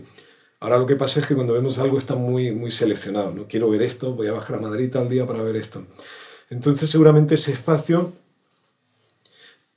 Ahora 0.60 0.78
lo 0.78 0.86
que 0.86 0.96
pasa 0.96 1.20
es 1.20 1.28
que 1.28 1.36
cuando 1.36 1.54
vemos 1.54 1.78
algo 1.78 1.98
está 1.98 2.16
muy, 2.16 2.52
muy 2.52 2.72
seleccionado. 2.72 3.34
No 3.34 3.48
quiero 3.48 3.70
ver 3.70 3.82
esto, 3.82 4.14
voy 4.14 4.28
a 4.28 4.34
bajar 4.34 4.58
a 4.58 4.62
Madrid 4.62 4.90
tal 4.92 5.10
día 5.10 5.26
para 5.26 5.44
ver 5.44 5.56
esto. 5.56 5.86
Entonces 6.50 6.90
seguramente 6.90 7.36
ese 7.36 7.54
espacio 7.54 8.14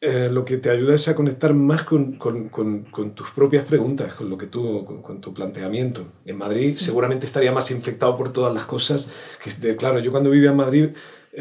eh, 0.00 0.28
lo 0.31 0.44
que 0.44 0.59
te 0.59 0.70
ayuda 0.70 0.94
es 0.94 1.09
a 1.09 1.16
conectar 1.16 1.52
más 1.54 1.83
con, 1.83 2.18
con, 2.18 2.48
con, 2.50 2.85
con 2.85 3.16
tus 3.16 3.31
propias 3.31 3.64
preguntas, 3.64 4.14
con 4.14 4.31
lo 4.31 4.38
que 4.38 4.46
tú, 4.46 5.02
con, 5.02 5.20
tu 5.20 5.35
planteamiento. 5.35 6.07
En 6.24 6.38
Madrid 6.38 6.76
seguramente 6.76 7.26
estaría 7.26 7.50
más 7.50 7.72
infectado 7.72 8.16
por 8.16 8.33
todas 8.33 8.54
las 8.54 8.64
cosas. 8.64 9.09
Que, 9.42 9.74
claro, 9.76 9.98
yo 9.98 10.12
cuando 10.12 10.31
vivía 10.31 10.50
en 10.50 10.57
Madrid 10.57 10.90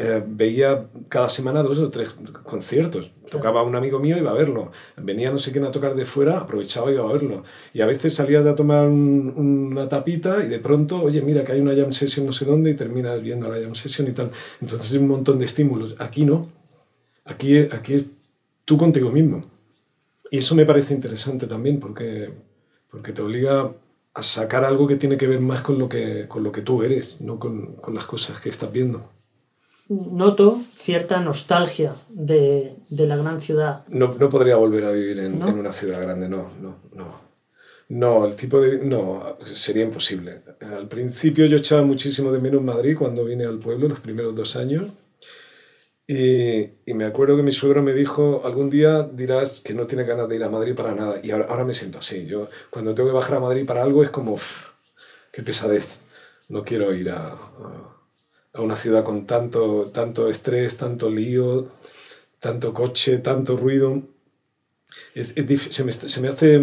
eh, 0.00 0.22
veía 0.24 0.86
cada 1.08 1.28
semana 1.28 1.60
dos 1.60 1.76
o 1.80 1.90
tres 1.90 2.10
conciertos. 2.44 3.10
Tocaba 3.28 3.64
un 3.64 3.74
amigo 3.74 3.98
mío 3.98 4.16
iba 4.16 4.30
a 4.30 4.34
verlo. 4.34 4.70
Venía 4.96 5.32
no 5.32 5.38
sé 5.38 5.50
quién 5.50 5.64
a 5.64 5.72
tocar 5.72 5.96
de 5.96 6.04
fuera, 6.04 6.38
aprovechaba 6.38 6.88
y 6.88 6.94
iba 6.94 7.02
a 7.02 7.12
verlo. 7.12 7.42
Y 7.74 7.80
a 7.80 7.86
veces 7.86 8.14
salías 8.14 8.46
a 8.46 8.54
tomar 8.54 8.86
una 8.86 9.88
tapita 9.88 10.44
y 10.44 10.48
de 10.48 10.60
pronto, 10.60 11.02
oye, 11.02 11.20
mira 11.20 11.42
que 11.42 11.50
hay 11.50 11.60
una 11.60 11.74
jam 11.74 11.92
session 11.92 12.26
no 12.26 12.32
sé 12.32 12.44
dónde 12.44 12.70
y 12.70 12.74
terminas 12.74 13.20
viendo 13.20 13.48
la 13.48 13.60
jam 13.60 13.74
session 13.74 14.06
y 14.06 14.12
tal. 14.12 14.30
Entonces 14.60 14.92
hay 14.92 14.98
un 14.98 15.08
montón 15.08 15.40
de 15.40 15.46
estímulos. 15.46 15.96
Aquí 15.98 16.24
no. 16.24 16.52
Aquí, 17.24 17.58
aquí 17.58 17.94
es 17.94 18.12
tú 18.64 18.78
contigo 18.78 19.10
mismo. 19.10 19.46
Y 20.30 20.38
eso 20.38 20.54
me 20.54 20.64
parece 20.64 20.94
interesante 20.94 21.48
también 21.48 21.80
porque, 21.80 22.30
porque 22.88 23.12
te 23.12 23.22
obliga 23.22 23.74
a 24.14 24.22
sacar 24.22 24.64
algo 24.64 24.86
que 24.86 24.94
tiene 24.94 25.16
que 25.16 25.26
ver 25.26 25.40
más 25.40 25.62
con 25.62 25.76
lo 25.76 25.88
que, 25.88 26.28
con 26.28 26.44
lo 26.44 26.52
que 26.52 26.62
tú 26.62 26.84
eres, 26.84 27.20
no 27.20 27.40
con, 27.40 27.74
con 27.76 27.96
las 27.96 28.06
cosas 28.06 28.38
que 28.38 28.48
estás 28.48 28.70
viendo. 28.70 29.17
Noto 29.88 30.60
cierta 30.74 31.20
nostalgia 31.20 31.96
de, 32.08 32.76
de 32.90 33.06
la 33.06 33.16
gran 33.16 33.40
ciudad. 33.40 33.84
No, 33.88 34.14
no, 34.18 34.28
podría 34.28 34.56
volver 34.56 34.84
a 34.84 34.92
vivir 34.92 35.18
en, 35.18 35.40
en, 35.40 35.58
una 35.58 35.72
ciudad 35.72 36.00
grande, 36.02 36.28
no, 36.28 36.50
no, 36.60 36.76
no. 36.94 37.28
No, 37.90 38.26
el 38.26 38.36
tipo 38.36 38.60
de... 38.60 38.84
No, 38.84 39.38
sería 39.54 39.84
imposible. 39.84 40.42
Al 40.60 40.88
principio 40.88 41.46
yo 41.46 41.56
echaba 41.56 41.82
muchísimo 41.82 42.30
de 42.30 42.38
menos 42.38 42.62
Madrid 42.62 42.96
cuando 42.98 43.24
vine 43.24 43.46
al 43.46 43.58
pueblo, 43.58 43.88
los 43.88 44.00
primeros 44.00 44.34
dos 44.34 44.56
años 44.56 44.90
y, 46.10 46.60
y, 46.86 46.94
me 46.94 47.04
acuerdo 47.04 47.36
que 47.36 47.42
mi 47.42 47.52
suegro 47.52 47.82
me 47.82 47.92
dijo, 47.92 48.40
algún 48.46 48.70
día 48.70 49.02
dirás 49.02 49.60
que 49.60 49.74
no 49.74 49.86
tiene 49.86 50.04
ganas 50.04 50.26
de 50.26 50.36
ir 50.36 50.42
a 50.44 50.48
Madrid 50.48 50.74
para 50.74 50.94
nada. 50.94 51.20
Y 51.22 51.32
ahora, 51.32 51.46
ahora 51.50 51.64
me 51.64 51.74
siento 51.74 51.98
así. 51.98 52.24
Yo 52.26 52.48
cuando 52.70 52.94
tengo 52.94 53.10
que 53.10 53.14
bajar 53.14 53.36
a 53.36 53.40
Madrid 53.40 53.66
para 53.66 53.82
algo 53.82 54.02
es 54.02 54.08
como, 54.08 54.38
qué 55.30 55.42
pesadez. 55.42 55.98
No 56.48 56.64
quiero 56.64 56.94
ir 56.94 57.10
a, 57.10 57.34
a, 57.34 57.97
una 58.62 58.76
ciudad 58.76 59.04
con 59.04 59.26
tanto, 59.26 59.90
tanto 59.92 60.28
estrés, 60.28 60.76
tanto 60.76 61.10
lío, 61.10 61.68
tanto 62.40 62.72
coche, 62.72 63.18
tanto 63.18 63.56
ruido. 63.56 64.02
Es, 65.14 65.34
se, 65.70 65.84
me, 65.84 65.92
se, 65.92 66.20
me, 66.20 66.28
hace, 66.28 66.60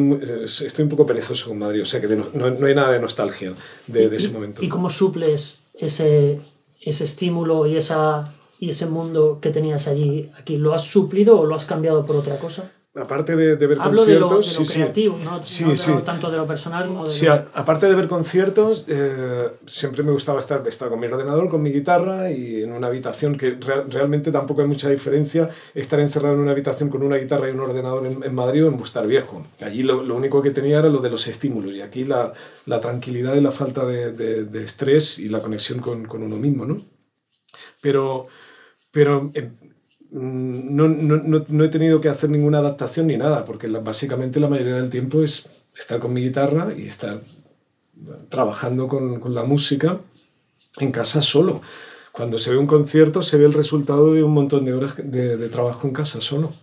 estoy 0.66 0.84
un 0.84 0.90
poco 0.90 1.06
perezoso 1.06 1.48
con 1.50 1.60
Madrid, 1.60 1.84
o 1.84 1.86
sea 1.86 2.02
que 2.02 2.08
no, 2.08 2.30
no, 2.34 2.66
hay 2.66 2.76
nada 2.76 2.92
de 2.92 3.00
nostalgia 3.00 3.54
de, 3.88 4.10
de 4.10 4.16
ese 4.16 4.30
momento. 4.30 4.64
¿Y 4.64 4.70
cómo 4.70 4.90
suples 4.90 5.60
ese, 5.74 6.42
ese 6.82 7.04
estímulo 7.04 7.68
y 7.68 7.78
esa 7.78 8.34
y 8.60 8.70
ese 8.70 8.86
mundo 8.86 9.40
que 9.42 9.50
tenías 9.50 9.88
allí, 9.88 10.32
aquí, 10.38 10.58
¿lo 10.58 10.74
has 10.74 10.84
suplido 10.84 11.40
o 11.40 11.46
lo 11.46 11.56
has 11.56 11.66
cambiado 11.66 12.06
por 12.06 12.16
otra 12.16 12.40
cosa? 12.40 12.72
Aparte 12.98 13.36
de, 13.36 13.58
de 13.58 13.68
ver 13.68 13.78
Hablo 13.82 14.04
conciertos. 14.04 14.48
de 14.48 14.54
lo, 14.54 14.60
de 14.60 14.66
lo 14.66 14.74
creativo, 14.74 15.20
¿no? 15.22 15.46
Sí, 15.46 15.66
no 15.66 15.76
sí. 15.76 15.92
tanto 16.06 16.32
de 16.32 16.38
lo 16.38 16.48
personal 16.48 16.88
como 16.88 17.06
de. 17.06 17.12
Sí, 17.12 17.26
lo... 17.26 17.34
aparte 17.54 17.88
de 17.88 17.96
ver 17.96 18.08
conciertos, 18.08 18.86
eh, 18.88 19.50
siempre 19.66 20.02
me 20.02 20.14
gustaba 20.14 20.40
estar, 20.40 20.66
estar 20.66 20.88
con 20.88 21.02
mi 21.02 21.08
ordenador, 21.08 21.50
con 21.50 21.62
mi 21.62 21.74
guitarra 21.74 22.32
y 22.32 22.64
en 22.64 22.72
una 22.72 22.88
habitación 22.88 23.38
que 23.38 23.58
re 23.60 23.84
realmente 23.90 24.32
tampoco 24.32 24.62
hay 24.62 24.68
mucha 24.68 24.90
diferencia 24.90 25.50
estar 25.74 26.00
encerrado 26.00 26.36
en 26.36 26.40
una 26.40 26.52
habitación 26.52 26.88
con 26.90 27.04
una 27.04 27.18
guitarra 27.18 27.50
y 27.50 27.52
un 27.52 27.60
ordenador 27.60 28.06
en, 28.06 28.24
en 28.24 28.34
Madrid 28.34 28.64
o 28.64 28.70
en 28.70 28.78
Bustar 28.78 29.06
Viejo. 29.08 29.46
Allí 29.60 29.84
lo, 29.84 30.02
lo, 30.02 30.16
único 30.16 30.42
que 30.42 30.52
tenía 30.52 30.80
era 30.80 30.88
lo 30.88 31.02
de 31.02 31.10
los 31.10 31.28
estímulos 31.28 31.74
y 31.74 31.82
aquí 31.82 32.06
la, 32.06 32.32
la 32.66 32.80
tranquilidad 32.80 33.36
y 33.36 33.42
la 33.42 33.52
falta 33.52 33.86
de, 33.86 34.14
de, 34.14 34.64
estrés 34.64 35.20
y 35.20 35.28
la 35.28 35.42
conexión 35.42 35.80
con, 35.80 36.06
con 36.06 36.24
uno 36.24 36.38
mismo, 36.38 36.66
¿no? 36.66 36.82
Pero 37.82 38.28
pero 38.96 39.30
eh, 39.34 39.52
no, 40.12 40.88
no, 40.88 41.46
no, 41.48 41.64
he 41.64 41.70
tenido 41.70 42.00
que 42.00 42.10
hacer 42.10 42.30
ninguna 42.30 42.60
adaptación 42.60 43.08
ni 43.08 43.18
nada, 43.18 43.46
porque 43.46 43.68
básicamente 43.68 44.40
la 44.40 44.48
mayoría 44.48 44.76
del 44.76 44.90
tiempo 44.90 45.24
es 45.24 45.48
estar 45.78 46.00
con 46.00 46.14
mi 46.14 46.22
guitarra 46.22 46.74
y 46.76 46.88
estar 46.88 47.22
trabajando 48.30 48.88
con, 48.88 49.20
con, 49.20 49.34
la 49.34 49.44
música 49.44 50.00
en 50.80 50.92
casa 50.92 51.22
solo. 51.22 51.62
Cuando 52.12 52.40
se 52.40 52.52
ve 52.52 52.58
un 52.58 52.68
concierto 52.68 53.22
se 53.22 53.38
ve 53.38 53.46
el 53.46 53.54
resultado 53.54 54.14
de 54.14 54.24
un 54.24 54.34
montón 54.34 54.64
de 54.66 54.74
horas 54.74 54.96
de, 54.98 55.38
de 55.38 55.50
trabajo 55.50 55.88
en 55.88 55.94
casa 55.94 56.22
solo. 56.22 56.54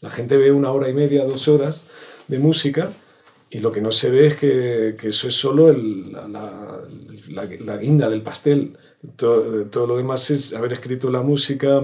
La 0.00 0.10
gente 0.10 0.36
ve 0.36 0.52
una 0.52 0.70
hora 0.70 0.88
y 0.88 0.92
media, 0.92 1.24
dos 1.24 1.48
horas 1.48 1.80
de 2.28 2.38
música 2.38 2.90
y 3.50 3.60
lo 3.60 3.72
que 3.72 3.80
no 3.80 3.92
se 3.92 4.10
ve 4.10 4.26
es 4.26 4.36
que, 4.36 4.96
que 4.98 5.08
eso 5.08 5.28
es 5.28 5.34
solo 5.34 5.70
el, 5.70 6.12
la, 6.12 6.80
la, 7.28 7.76
guinda 7.78 8.10
del 8.10 8.22
pastel 8.22 8.76
todo, 9.16 9.66
todo, 9.66 9.86
lo 9.86 9.96
demás 9.96 10.30
es 10.30 10.52
haber 10.54 10.72
escrito 10.72 11.10
la 11.10 11.22
música, 11.22 11.82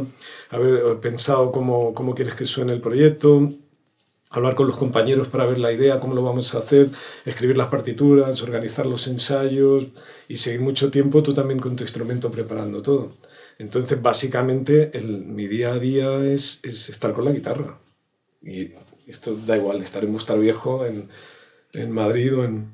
haber 0.51 1.01
pensado 1.01 1.53
cómo, 1.53 1.95
cómo 1.95 2.15
quieres 2.15 2.35
que 2.35 2.47
suene 2.47 2.73
el 2.73 2.81
proyecto, 2.81 3.53
hablar 4.31 4.55
con 4.55 4.67
los 4.67 4.77
compañeros 4.77 5.29
para 5.29 5.47
ver 5.47 5.59
la 5.59 5.73
idea, 5.73 6.01
cómo 6.01 6.15
lo 6.15 6.23
vamos 6.23 6.55
a 6.55 6.59
hacer, 6.59 6.91
escribir 7.25 7.57
las 7.57 7.69
partituras, 7.69 8.43
organizar 8.43 8.87
los 8.87 9.07
ensayos 9.07 9.87
y 10.29 10.37
seguir 10.39 10.61
mucho 10.61 10.91
tiempo 10.91 11.23
tú 11.23 11.33
también 11.35 11.61
con 11.61 11.77
tu 11.77 11.85
instrumento 11.85 12.31
preparando 12.31 12.83
todo. 12.83 13.17
Entonces, 13.59 14.03
básicamente, 14.03 14.91
el, 14.95 15.25
mi 15.25 15.47
día 15.47 15.75
a 15.75 15.79
día 15.79 16.17
es, 16.25 16.61
es, 16.65 16.89
estar 16.89 17.13
con 17.13 17.25
la 17.25 17.31
guitarra. 17.31 17.79
Y 18.43 18.73
esto 19.07 19.37
da 19.47 19.57
igual, 19.57 19.83
estar 19.83 20.03
en 20.05 20.13
Mostar 20.13 20.39
Viejo, 20.41 20.85
en, 20.85 21.09
en 21.73 21.91
Madrid 21.93 22.37
o 22.37 22.45
en, 22.45 22.73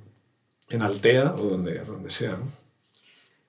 en 0.70 0.82
Altea 0.82 1.34
o 1.34 1.50
donde, 1.50 1.80
donde 1.80 2.08
sea. 2.08 2.38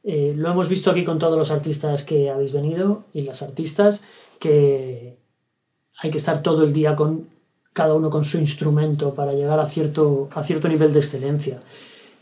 Eh, 0.03 0.33
lo 0.35 0.49
hemos 0.49 0.67
visto 0.67 0.89
aquí 0.89 1.03
con 1.03 1.19
todos 1.19 1.37
los 1.37 1.51
artistas 1.51 2.03
que 2.03 2.29
habéis 2.29 2.53
venido 2.53 3.03
y 3.13 3.21
las 3.21 3.41
artistas, 3.41 4.03
que 4.39 5.19
hay 5.97 6.09
que 6.09 6.17
estar 6.17 6.41
todo 6.41 6.63
el 6.63 6.73
día 6.73 6.95
con 6.95 7.29
cada 7.73 7.93
uno 7.93 8.09
con 8.09 8.25
su 8.25 8.37
instrumento 8.37 9.13
para 9.13 9.33
llegar 9.33 9.59
a 9.59 9.67
cierto, 9.67 10.29
a 10.33 10.43
cierto 10.43 10.67
nivel 10.67 10.91
de 10.93 10.99
excelencia. 10.99 11.61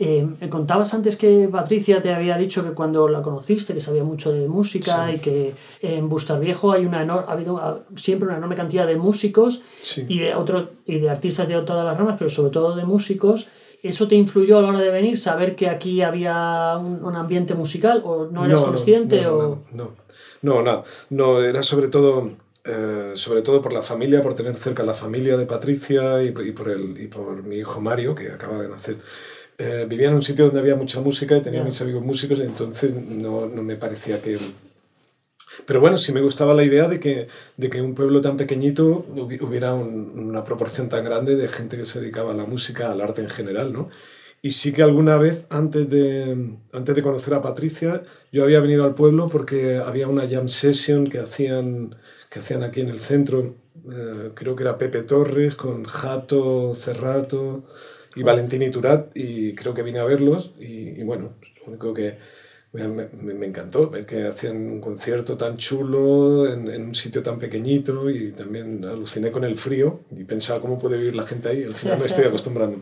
Eh, 0.01 0.25
me 0.39 0.47
contabas 0.47 0.93
antes 0.93 1.17
que 1.17 1.49
Patricia 1.51 2.01
te 2.01 2.13
había 2.13 2.37
dicho 2.37 2.63
que 2.63 2.71
cuando 2.71 3.09
la 3.09 3.21
conociste, 3.21 3.73
que 3.73 3.81
sabía 3.81 4.03
mucho 4.03 4.31
de 4.31 4.47
música 4.47 5.07
sí. 5.07 5.15
y 5.15 5.19
que 5.19 5.55
en 5.81 6.07
Bustar 6.07 6.39
Viejo 6.39 6.71
hay 6.71 6.85
una 6.85 7.01
ha 7.01 7.31
habido 7.31 7.83
siempre 7.97 8.29
una 8.29 8.37
enorme 8.37 8.55
cantidad 8.55 8.87
de 8.87 8.95
músicos 8.95 9.61
sí. 9.81 10.05
y, 10.07 10.19
de 10.19 10.35
otro, 10.35 10.69
y 10.85 10.99
de 10.99 11.09
artistas 11.09 11.49
de 11.49 11.61
todas 11.63 11.83
las 11.83 11.97
ramas, 11.97 12.15
pero 12.17 12.29
sobre 12.29 12.51
todo 12.51 12.77
de 12.77 12.85
músicos 12.85 13.47
¿Eso 13.81 14.07
te 14.07 14.15
influyó 14.15 14.57
a 14.57 14.61
la 14.61 14.69
hora 14.69 14.81
de 14.81 14.91
venir? 14.91 15.17
¿Saber 15.17 15.55
que 15.55 15.69
aquí 15.69 16.01
había 16.01 16.75
un, 16.77 17.03
un 17.03 17.15
ambiente 17.15 17.53
musical? 17.53 18.01
¿O 18.03 18.25
no 18.25 18.45
eras 18.45 18.59
no, 18.59 18.67
consciente? 18.67 19.21
No, 19.21 19.33
o... 19.33 19.63
no, 19.71 19.91
no, 20.41 20.61
no, 20.61 20.83
no, 21.09 21.41
era 21.41 21.63
sobre 21.63 21.87
todo, 21.87 22.31
eh, 22.65 23.13
sobre 23.15 23.41
todo 23.41 23.61
por 23.61 23.71
la 23.71 23.81
familia, 23.81 24.21
por 24.21 24.35
tener 24.35 24.55
cerca 24.55 24.83
la 24.83 24.93
familia 24.93 25.37
de 25.37 25.45
Patricia 25.45 26.21
y, 26.21 26.27
y, 26.27 26.51
por, 26.51 26.69
el, 26.69 27.01
y 27.01 27.07
por 27.07 27.43
mi 27.43 27.57
hijo 27.57 27.79
Mario, 27.79 28.15
que 28.15 28.29
acaba 28.29 28.59
de 28.61 28.67
nacer. 28.67 28.97
Eh, 29.57 29.85
vivía 29.89 30.07
en 30.07 30.15
un 30.15 30.23
sitio 30.23 30.45
donde 30.45 30.61
había 30.61 30.75
mucha 30.75 31.01
música 31.01 31.35
y 31.35 31.41
tenía 31.41 31.59
yeah. 31.59 31.65
mis 31.65 31.81
amigos 31.81 32.03
músicos, 32.03 32.39
entonces 32.39 32.93
no, 32.95 33.45
no 33.45 33.61
me 33.61 33.75
parecía 33.75 34.21
que, 34.21 34.37
pero 35.65 35.81
bueno, 35.81 35.97
sí 35.97 36.11
me 36.11 36.21
gustaba 36.21 36.53
la 36.53 36.63
idea 36.63 36.87
de 36.87 36.99
que, 36.99 37.27
de 37.57 37.69
que 37.69 37.81
un 37.81 37.95
pueblo 37.95 38.21
tan 38.21 38.37
pequeñito 38.37 39.05
hubiera 39.41 39.73
un, 39.73 40.17
una 40.17 40.43
proporción 40.43 40.89
tan 40.89 41.03
grande 41.03 41.35
de 41.35 41.47
gente 41.49 41.77
que 41.77 41.85
se 41.85 41.99
dedicaba 42.01 42.31
a 42.31 42.35
la 42.35 42.45
música, 42.45 42.91
al 42.91 43.01
arte 43.01 43.21
en 43.21 43.29
general, 43.29 43.73
¿no? 43.73 43.89
Y 44.41 44.51
sí 44.51 44.71
que 44.71 44.83
alguna 44.83 45.17
vez, 45.17 45.47
antes 45.49 45.89
de, 45.89 46.57
antes 46.71 46.95
de 46.95 47.01
conocer 47.01 47.33
a 47.33 47.41
Patricia, 47.41 48.03
yo 48.31 48.43
había 48.43 48.61
venido 48.61 48.85
al 48.85 48.95
pueblo 48.95 49.27
porque 49.29 49.77
había 49.77 50.07
una 50.07 50.27
jam 50.29 50.47
session 50.47 51.09
que 51.09 51.19
hacían, 51.19 51.95
que 52.29 52.39
hacían 52.39 52.63
aquí 52.63 52.79
en 52.81 52.89
el 52.89 53.01
centro. 53.01 53.55
Eh, 53.91 54.31
creo 54.35 54.55
que 54.55 54.63
era 54.63 54.77
Pepe 54.77 55.03
Torres 55.03 55.55
con 55.55 55.83
Jato, 55.83 56.73
Cerrato 56.73 57.65
y 58.15 58.23
Valentín 58.23 58.61
Iturat, 58.61 59.11
y 59.13 59.55
creo 59.55 59.73
que 59.73 59.83
vine 59.83 59.99
a 59.99 60.05
verlos. 60.05 60.53
Y, 60.57 61.01
y 61.01 61.03
bueno, 61.03 61.33
lo 61.59 61.67
único 61.67 61.93
que, 61.93 62.17
me, 62.71 62.87
me, 62.87 63.33
me, 63.33 63.45
encantó 63.47 63.89
ver 63.89 64.05
que 64.05 64.27
hacían 64.27 64.57
un 64.57 64.79
concierto 64.79 65.35
tan 65.35 65.57
chulo 65.57 66.47
en, 66.51 66.67
en, 66.67 66.87
un 66.87 66.95
sitio 66.95 67.23
tan 67.23 67.39
pequeñito 67.39 68.09
y 68.09 68.31
también 68.31 68.85
aluciné 68.85 69.31
con 69.31 69.43
el 69.43 69.57
frío 69.57 70.01
y 70.11 70.23
pensaba 70.23 70.59
cómo 70.59 70.77
puede 70.77 70.97
vivir 70.97 71.15
la 71.15 71.25
gente 71.25 71.49
ahí. 71.49 71.63
Al 71.63 71.73
final 71.73 71.99
me 71.99 72.05
estoy 72.05 72.25
acostumbrando. 72.27 72.79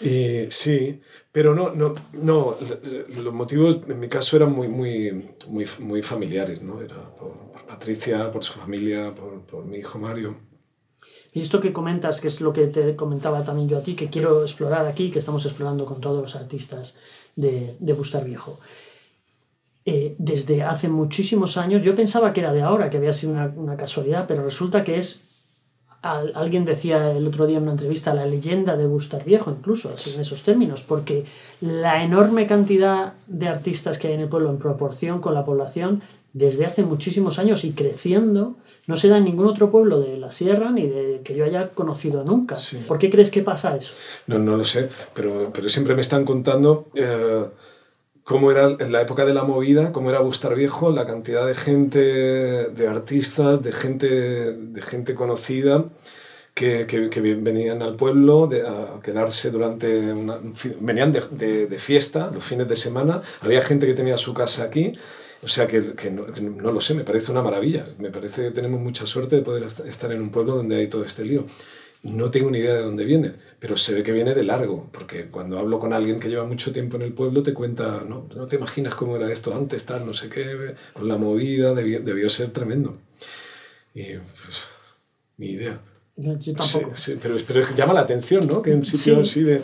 Y 0.00 0.46
sí, 0.50 1.00
pero 1.30 1.54
no, 1.54 1.74
no, 1.74 1.94
no, 2.12 2.56
los 3.22 3.34
motivos 3.34 3.80
en 3.86 4.00
mi 4.00 4.08
caso 4.08 4.36
eran 4.36 4.50
muy, 4.50 4.68
muy, 4.68 5.34
muy, 5.48 5.66
muy 5.78 6.02
familiares, 6.02 6.62
¿no? 6.62 6.80
Era 6.80 6.96
por, 7.14 7.32
por 7.52 7.66
Patricia, 7.66 8.32
por 8.32 8.42
su 8.42 8.54
familia, 8.54 9.14
por, 9.14 9.42
por 9.42 9.64
mi 9.66 9.76
hijo 9.76 9.98
Mario. 9.98 10.36
Y 11.34 11.40
esto 11.40 11.60
que 11.60 11.72
comentas, 11.72 12.20
que 12.20 12.28
es 12.28 12.40
lo 12.40 12.52
que 12.52 12.66
te 12.66 12.96
comentaba 12.96 13.44
también 13.44 13.68
yo 13.68 13.78
a 13.78 13.82
ti, 13.82 13.94
que 13.94 14.10
quiero 14.10 14.42
explorar 14.42 14.86
aquí, 14.86 15.10
que 15.10 15.18
estamos 15.18 15.44
explorando 15.44 15.84
con 15.84 16.00
todos 16.00 16.20
los 16.20 16.34
artistas 16.34 16.96
de, 17.36 17.76
de 17.78 17.92
Bustar 17.92 18.24
Viejo 18.24 18.58
eh, 19.84 20.14
desde 20.18 20.62
hace 20.62 20.88
muchísimos 20.88 21.56
años. 21.56 21.82
Yo 21.82 21.94
pensaba 21.94 22.32
que 22.32 22.40
era 22.40 22.52
de 22.52 22.62
ahora, 22.62 22.88
que 22.88 22.98
había 22.98 23.12
sido 23.12 23.32
una, 23.32 23.52
una 23.56 23.76
casualidad, 23.76 24.26
pero 24.28 24.44
resulta 24.44 24.84
que 24.84 24.98
es. 24.98 25.20
Al, 26.02 26.32
alguien 26.34 26.64
decía 26.64 27.12
el 27.12 27.26
otro 27.28 27.46
día 27.46 27.58
en 27.58 27.62
una 27.62 27.72
entrevista 27.72 28.12
la 28.12 28.26
leyenda 28.26 28.76
de 28.76 28.86
Bustar 28.86 29.24
Viejo, 29.24 29.52
incluso 29.52 29.92
así 29.94 30.12
en 30.14 30.20
esos 30.20 30.42
términos, 30.42 30.82
porque 30.82 31.24
la 31.60 32.02
enorme 32.02 32.48
cantidad 32.48 33.14
de 33.28 33.46
artistas 33.46 33.98
que 33.98 34.08
hay 34.08 34.14
en 34.14 34.20
el 34.20 34.28
pueblo 34.28 34.50
en 34.50 34.58
proporción 34.58 35.20
con 35.20 35.34
la 35.34 35.44
población 35.44 36.02
desde 36.32 36.64
hace 36.64 36.82
muchísimos 36.82 37.38
años 37.38 37.64
y 37.64 37.72
creciendo, 37.72 38.56
no 38.86 38.96
se 38.96 39.08
da 39.08 39.18
en 39.18 39.24
ningún 39.24 39.46
otro 39.46 39.70
pueblo 39.70 40.00
de 40.00 40.16
la 40.16 40.32
sierra 40.32 40.70
ni 40.70 40.86
de 40.86 41.20
que 41.22 41.34
yo 41.34 41.44
haya 41.44 41.70
conocido 41.70 42.24
nunca. 42.24 42.58
¿Por 42.88 42.98
qué 42.98 43.10
crees 43.10 43.30
que 43.30 43.42
pasa 43.42 43.76
eso? 43.76 43.94
No, 44.26 44.38
no 44.38 44.56
lo 44.56 44.64
sé, 44.64 44.88
pero, 45.14 45.50
pero 45.52 45.68
siempre 45.68 45.94
me 45.94 46.00
están 46.00 46.24
contando 46.24 46.88
eh, 46.94 47.44
cómo 48.24 48.50
era 48.50 48.76
en 48.78 48.92
la 48.92 49.00
época 49.02 49.24
de 49.24 49.34
la 49.34 49.44
movida, 49.44 49.92
cómo 49.92 50.10
era 50.10 50.20
Bustar 50.20 50.54
Viejo, 50.54 50.90
la 50.90 51.06
cantidad 51.06 51.46
de 51.46 51.54
gente, 51.54 51.98
de 51.98 52.88
artistas, 52.88 53.62
de 53.62 53.72
gente, 53.72 54.08
de 54.52 54.82
gente 54.82 55.14
conocida. 55.14 55.84
Que, 56.54 56.86
que, 56.86 57.20
venían 57.20 57.80
al 57.80 57.96
pueblo 57.96 58.44
a 58.44 59.00
quedarse 59.00 59.50
durante 59.50 60.12
una, 60.12 60.38
venían 60.80 61.10
de, 61.10 61.22
de, 61.30 61.66
de, 61.66 61.78
fiesta 61.78 62.30
los 62.30 62.44
fines 62.44 62.68
de 62.68 62.76
semana 62.76 63.22
había 63.40 63.62
gente 63.62 63.86
que 63.86 63.94
tenía 63.94 64.18
su 64.18 64.34
casa 64.34 64.64
aquí 64.64 64.94
o 65.42 65.48
sea 65.48 65.66
que, 65.66 65.94
que, 65.94 66.10
no, 66.10 66.24
no, 66.28 66.70
lo 66.70 66.80
sé, 66.80 66.94
me 66.94 67.02
parece 67.02 67.32
una 67.32 67.42
maravilla. 67.42 67.84
Me 67.98 68.10
parece 68.10 68.42
que 68.42 68.50
tenemos 68.52 68.80
mucha 68.80 69.06
suerte 69.06 69.36
de 69.36 69.42
poder 69.42 69.64
estar 69.64 70.12
en 70.12 70.22
un 70.22 70.30
pueblo 70.30 70.54
donde 70.54 70.76
hay 70.76 70.86
todo 70.86 71.04
este 71.04 71.24
lío. 71.24 71.46
No 72.02 72.30
tengo 72.30 72.50
ni 72.50 72.58
idea 72.58 72.74
de 72.74 72.82
dónde 72.82 73.04
viene, 73.04 73.32
pero 73.60 73.76
se 73.76 73.94
ve 73.94 74.02
que 74.02 74.10
viene 74.10 74.34
de 74.34 74.42
largo, 74.42 74.88
porque 74.92 75.26
cuando 75.26 75.58
hablo 75.58 75.78
con 75.78 75.92
alguien 75.92 76.18
que 76.18 76.28
lleva 76.28 76.44
mucho 76.44 76.72
tiempo 76.72 76.96
en 76.96 77.02
el 77.02 77.12
pueblo 77.12 77.44
te 77.44 77.54
cuenta, 77.54 78.02
no, 78.08 78.28
no 78.34 78.46
te 78.46 78.56
imaginas 78.56 78.94
cómo 78.96 79.16
era 79.16 79.32
esto 79.32 79.54
antes, 79.56 79.84
tal, 79.84 80.04
no 80.04 80.12
sé 80.12 80.28
qué, 80.28 80.74
con 80.92 81.06
la 81.06 81.16
movida, 81.16 81.74
debió, 81.74 82.00
debió 82.00 82.28
ser 82.28 82.50
tremendo. 82.50 82.98
Y 83.94 84.14
pues, 84.14 84.58
ni 85.36 85.50
idea. 85.50 85.80
Yo 86.16 86.54
tampoco. 86.54 86.94
Sí, 86.94 87.16
pero, 87.22 87.36
pero 87.46 87.74
llama 87.74 87.94
la 87.94 88.00
atención, 88.00 88.46
¿no? 88.46 88.62
Que 88.62 88.72
en 88.72 88.84
sitio 88.84 89.20
así 89.20 89.42
de 89.42 89.62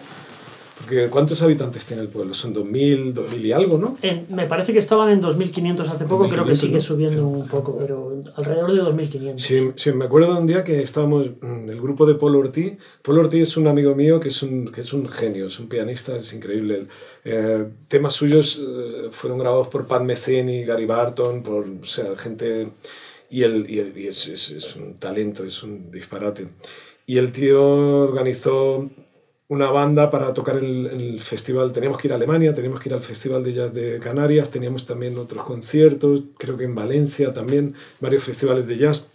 ¿Cuántos 1.10 1.42
habitantes 1.42 1.84
tiene 1.84 2.02
el 2.02 2.08
pueblo? 2.08 2.34
Son 2.34 2.54
2.000, 2.54 3.12
2.000 3.12 3.44
y 3.44 3.52
algo, 3.52 3.78
¿no? 3.78 3.96
me 4.30 4.46
parece 4.46 4.72
que 4.72 4.78
estaban 4.78 5.10
en 5.10 5.20
2.500 5.20 5.80
hace 5.80 6.04
poco, 6.04 6.28
creo 6.28 6.44
que 6.44 6.54
sigue 6.54 6.80
subiendo 6.80 7.26
un 7.26 7.46
poco, 7.46 7.76
pero 7.78 8.22
alrededor 8.36 8.72
de 8.72 8.82
2.500. 8.82 9.38
Sí, 9.38 9.70
sí, 9.76 9.92
me 9.92 10.06
acuerdo 10.06 10.34
de 10.34 10.40
un 10.40 10.46
día 10.46 10.64
que 10.64 10.82
estábamos 10.82 11.26
en 11.42 11.68
el 11.68 11.80
grupo 11.80 12.06
de 12.06 12.14
Paul 12.14 12.36
Ortiz. 12.36 12.74
Paul 13.02 13.18
Ortiz 13.18 13.42
es 13.42 13.56
un 13.56 13.66
amigo 13.66 13.94
mío 13.94 14.20
que 14.20 14.28
es 14.28 14.42
un, 14.42 14.70
que 14.72 14.82
es 14.82 14.92
un 14.92 15.08
genio, 15.08 15.46
es 15.46 15.58
un 15.58 15.68
pianista, 15.68 16.16
es 16.16 16.32
increíble. 16.32 16.86
Eh, 17.24 17.66
temas 17.88 18.14
suyos 18.14 18.60
eh, 18.60 19.08
fueron 19.10 19.38
grabados 19.38 19.68
por 19.68 19.86
Pat 19.86 20.02
Metheny, 20.02 20.64
Gary 20.64 20.86
Barton, 20.86 21.42
por 21.42 21.66
o 21.82 21.86
sea, 21.86 22.16
gente... 22.16 22.68
Y, 23.30 23.42
él, 23.42 23.66
y, 23.68 24.06
es, 24.06 24.26
es, 24.26 24.50
es 24.52 24.74
un 24.74 24.94
talento, 24.94 25.44
es 25.44 25.62
un 25.62 25.90
disparate. 25.90 26.48
Y 27.04 27.18
el 27.18 27.30
tío 27.30 27.62
organizó 27.62 28.88
una 29.48 29.70
banda 29.70 30.10
para 30.10 30.34
tocar 30.34 30.58
en 30.58 30.86
el, 30.86 31.20
festival. 31.20 31.72
Teníamos 31.72 31.98
que 31.98 32.08
ir 32.08 32.12
a 32.12 32.16
Alemania, 32.16 32.54
teníamos 32.54 32.80
que 32.80 32.90
ir 32.90 32.94
al 32.94 33.02
Festival 33.02 33.42
de 33.42 33.54
Jazz 33.54 33.72
de 33.72 33.98
Canarias, 33.98 34.50
teníamos 34.50 34.84
también 34.84 35.18
otros 35.18 35.44
conciertos, 35.44 36.22
creo 36.36 36.56
que 36.56 36.64
en 36.64 36.74
Valencia 36.74 37.32
también, 37.32 37.74
varios 38.00 38.22
festivales 38.22 38.66
de 38.66 38.76
jazz. 38.76 39.06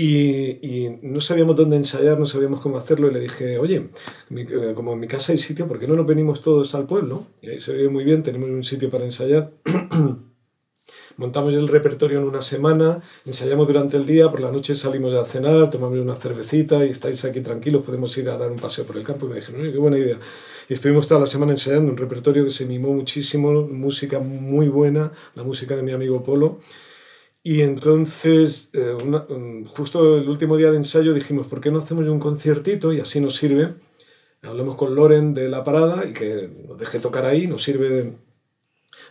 Y, 0.00 0.98
no 1.02 1.20
sabíamos 1.20 1.56
dónde 1.56 1.76
ensayar, 1.76 2.18
no 2.20 2.26
sabíamos 2.26 2.60
cómo 2.60 2.76
hacerlo, 2.76 3.08
y 3.10 3.14
le 3.14 3.20
dije, 3.20 3.58
oye, 3.58 3.88
eh, 4.30 4.72
como 4.74 4.92
en 4.92 5.00
mi 5.00 5.08
casa 5.08 5.32
hay 5.32 5.38
sitio, 5.38 5.66
¿por 5.66 5.80
qué 5.80 5.88
no 5.88 5.96
nos 5.96 6.06
venimos 6.06 6.40
todos 6.40 6.74
al 6.76 6.86
pueblo? 6.86 7.26
Y 7.42 7.50
ahí 7.50 7.58
se 7.58 7.72
ve 7.72 7.88
muy 7.88 8.04
bien, 8.04 8.22
tenemos 8.22 8.48
un 8.48 8.62
sitio 8.62 8.90
para 8.90 9.04
ensayar. 9.04 9.50
montamos 11.18 11.52
el 11.52 11.68
repertorio 11.68 12.18
en 12.20 12.24
una 12.24 12.40
semana, 12.40 13.02
ensayamos 13.26 13.66
durante 13.66 13.96
el 13.96 14.06
día, 14.06 14.30
por 14.30 14.40
la 14.40 14.50
noche 14.50 14.76
salimos 14.76 15.14
a 15.14 15.24
cenar, 15.24 15.68
tomamos 15.68 15.98
una 15.98 16.14
cervecita 16.16 16.86
y 16.86 16.90
estáis 16.90 17.24
aquí 17.24 17.40
tranquilos, 17.40 17.84
podemos 17.84 18.16
ir 18.16 18.30
a 18.30 18.38
dar 18.38 18.50
un 18.50 18.56
paseo 18.56 18.86
por 18.86 18.96
el 18.96 19.02
campo. 19.02 19.26
Y 19.26 19.30
me 19.30 19.34
dijeron, 19.36 19.60
qué 19.70 19.78
buena 19.78 19.98
idea. 19.98 20.18
Y 20.68 20.74
estuvimos 20.74 21.06
toda 21.06 21.20
la 21.20 21.26
semana 21.26 21.52
ensayando 21.52 21.90
un 21.90 21.98
repertorio 21.98 22.44
que 22.44 22.50
se 22.50 22.64
mimó 22.66 22.94
muchísimo, 22.94 23.52
música 23.66 24.20
muy 24.20 24.68
buena, 24.68 25.12
la 25.34 25.42
música 25.42 25.76
de 25.76 25.82
mi 25.82 25.92
amigo 25.92 26.22
Polo. 26.22 26.60
Y 27.42 27.62
entonces, 27.62 28.70
eh, 28.72 28.96
justo 29.74 30.18
el 30.18 30.28
último 30.28 30.56
día 30.56 30.70
de 30.70 30.76
ensayo 30.76 31.14
dijimos, 31.14 31.48
¿por 31.48 31.60
qué 31.60 31.70
no 31.70 31.80
hacemos 31.80 32.06
un 32.06 32.20
conciertito? 32.20 32.92
Y 32.92 33.00
así 33.00 33.20
nos 33.20 33.36
sirve. 33.36 33.74
Hablamos 34.42 34.76
con 34.76 34.94
Loren 34.94 35.34
de 35.34 35.48
la 35.48 35.64
parada 35.64 36.06
y 36.08 36.12
que 36.12 36.48
nos 36.68 36.78
deje 36.78 37.00
tocar 37.00 37.26
ahí, 37.26 37.48
nos 37.48 37.62
sirve 37.64 37.88
de, 37.90 38.12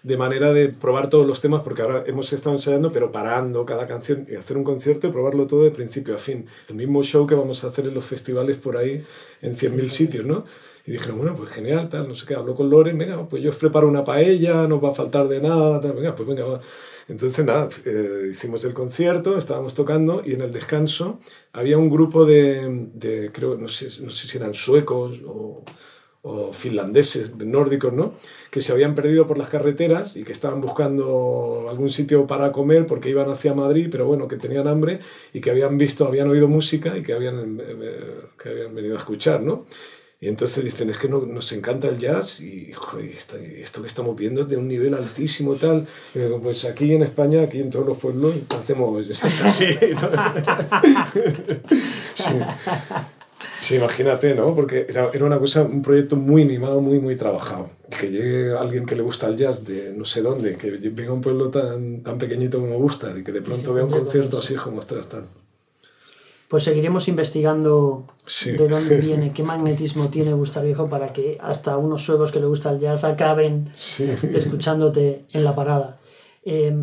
de 0.03 0.17
manera 0.17 0.53
de 0.53 0.69
probar 0.69 1.09
todos 1.09 1.25
los 1.25 1.41
temas, 1.41 1.61
porque 1.61 1.81
ahora 1.81 2.03
hemos 2.07 2.31
estado 2.33 2.55
ensayando, 2.55 2.91
pero 2.91 3.11
parando 3.11 3.65
cada 3.65 3.87
canción 3.87 4.25
y 4.29 4.35
hacer 4.35 4.57
un 4.57 4.63
concierto 4.63 5.07
y 5.07 5.11
probarlo 5.11 5.47
todo 5.47 5.63
de 5.63 5.71
principio 5.71 6.15
a 6.15 6.17
fin. 6.17 6.45
El 6.69 6.75
mismo 6.75 7.03
show 7.03 7.27
que 7.27 7.35
vamos 7.35 7.63
a 7.63 7.67
hacer 7.67 7.85
en 7.87 7.93
los 7.93 8.05
festivales 8.05 8.57
por 8.57 8.77
ahí 8.77 9.03
en 9.41 9.55
100.000 9.55 9.89
sitios, 9.89 10.25
¿no? 10.25 10.45
Y 10.85 10.91
dijeron, 10.91 11.17
bueno, 11.17 11.35
pues 11.35 11.49
genial, 11.49 11.89
tal, 11.89 12.07
no 12.07 12.15
sé 12.15 12.25
qué, 12.25 12.33
hablo 12.33 12.55
con 12.55 12.69
Loren, 12.69 12.97
venga, 12.97 13.27
pues 13.27 13.43
yo 13.43 13.49
os 13.49 13.57
preparo 13.57 13.89
una 13.89 14.05
paella, 14.05 14.67
no 14.67 14.79
va 14.79 14.91
a 14.91 14.93
faltar 14.93 15.27
de 15.27 15.41
nada, 15.41 15.81
tal, 15.81 15.91
venga, 15.91 16.15
pues 16.15 16.27
venga, 16.27 16.45
va. 16.45 16.61
Entonces, 17.09 17.45
nada, 17.45 17.67
eh, 17.85 18.29
hicimos 18.31 18.63
el 18.65 18.73
concierto, 18.73 19.37
estábamos 19.37 19.73
tocando 19.73 20.21
y 20.25 20.33
en 20.33 20.41
el 20.41 20.51
descanso 20.51 21.19
había 21.53 21.77
un 21.77 21.89
grupo 21.89 22.25
de, 22.25 22.89
de 22.93 23.31
creo, 23.33 23.57
no 23.57 23.67
sé, 23.67 23.85
no 24.03 24.11
sé 24.11 24.27
si 24.27 24.37
eran 24.37 24.53
suecos 24.53 25.19
o 25.25 25.63
o 26.27 26.53
finlandeses, 26.53 27.35
nórdicos, 27.37 27.93
¿no? 27.93 28.13
que 28.51 28.61
se 28.61 28.71
habían 28.71 28.95
perdido 28.95 29.27
por 29.27 29.37
las 29.37 29.49
carreteras 29.49 30.15
y 30.15 30.23
que 30.23 30.31
estaban 30.31 30.61
buscando 30.61 31.67
algún 31.69 31.91
sitio 31.91 32.27
para 32.27 32.51
comer 32.51 32.85
porque 32.87 33.09
iban 33.09 33.29
hacia 33.29 33.53
Madrid, 33.53 33.87
pero 33.91 34.05
bueno, 34.05 34.27
que 34.27 34.37
tenían 34.37 34.67
hambre 34.67 34.99
y 35.33 35.41
que 35.41 35.51
habían 35.51 35.77
visto, 35.77 36.05
habían 36.05 36.29
oído 36.29 36.47
música 36.47 36.97
y 36.97 37.03
que 37.03 37.13
habían, 37.13 37.59
eh, 37.61 38.15
que 38.41 38.49
habían 38.49 38.73
venido 38.75 38.95
a 38.95 38.99
escuchar, 38.99 39.41
¿no? 39.41 39.65
Y 40.19 40.29
entonces 40.29 40.63
dicen, 40.63 40.89
es 40.89 40.97
que 40.97 41.07
no, 41.07 41.19
nos 41.27 41.51
encanta 41.51 41.87
el 41.87 41.99
jazz 41.99 42.41
y 42.41 42.71
esto 43.61 43.81
que 43.81 43.87
estamos 43.87 44.15
viendo 44.15 44.41
es 44.41 44.49
de 44.49 44.57
un 44.57 44.67
nivel 44.67 44.95
altísimo 44.95 45.53
tal. 45.53 45.87
Y 46.15 46.19
digo, 46.19 46.41
pues 46.41 46.65
aquí 46.65 46.91
en 46.91 47.03
España, 47.03 47.43
aquí 47.43 47.59
en 47.59 47.69
todos 47.69 47.85
los 47.85 47.99
pueblos, 47.99 48.33
hacemos 48.49 49.07
así. 49.43 49.67
sí. 52.15 52.33
Sí, 53.59 53.75
imagínate, 53.75 54.35
¿no? 54.35 54.55
Porque 54.55 54.85
era, 54.87 55.09
era, 55.13 55.25
una 55.25 55.39
cosa, 55.39 55.63
un 55.63 55.81
proyecto 55.81 56.15
muy 56.15 56.45
mimado, 56.45 56.81
muy, 56.81 56.99
muy 56.99 57.15
trabajado. 57.15 57.69
Que 57.99 58.09
llegue 58.09 58.57
alguien 58.57 58.85
que 58.85 58.95
le 58.95 59.01
gusta 59.01 59.27
el 59.27 59.37
jazz 59.37 59.63
de 59.63 59.93
no 59.93 60.05
sé 60.05 60.21
dónde, 60.21 60.57
que 60.57 60.71
venga 60.71 61.11
a 61.11 61.13
un 61.13 61.21
pueblo 61.21 61.49
tan, 61.49 62.03
tan 62.03 62.17
pequeñito 62.17 62.59
como 62.59 62.77
gusta 62.77 63.13
y 63.17 63.23
que 63.23 63.31
de 63.31 63.41
pronto 63.41 63.73
vea 63.73 63.85
un 63.85 63.91
concierto 63.91 64.39
así 64.39 64.55
como 64.55 64.79
ostras, 64.79 65.09
tal. 65.09 65.27
Pues 66.47 66.63
seguiremos 66.63 67.09
investigando 67.09 68.07
de 68.45 68.67
dónde 68.67 68.97
viene, 69.01 69.33
qué 69.33 69.43
magnetismo 69.43 70.09
tiene 70.09 70.31
Gustar 70.33 70.63
Viejo 70.63 70.87
para 70.87 71.11
que 71.11 71.37
hasta 71.41 71.77
unos 71.77 72.03
suevos 72.03 72.31
que 72.31 72.39
le 72.39 72.45
gusta 72.45 72.69
el 72.71 72.79
jazz 72.79 73.03
acaben 73.03 73.69
escuchándote 73.73 75.25
en 75.33 75.43
la 75.43 75.53
parada. 75.55 75.99
Eh, 76.45 76.73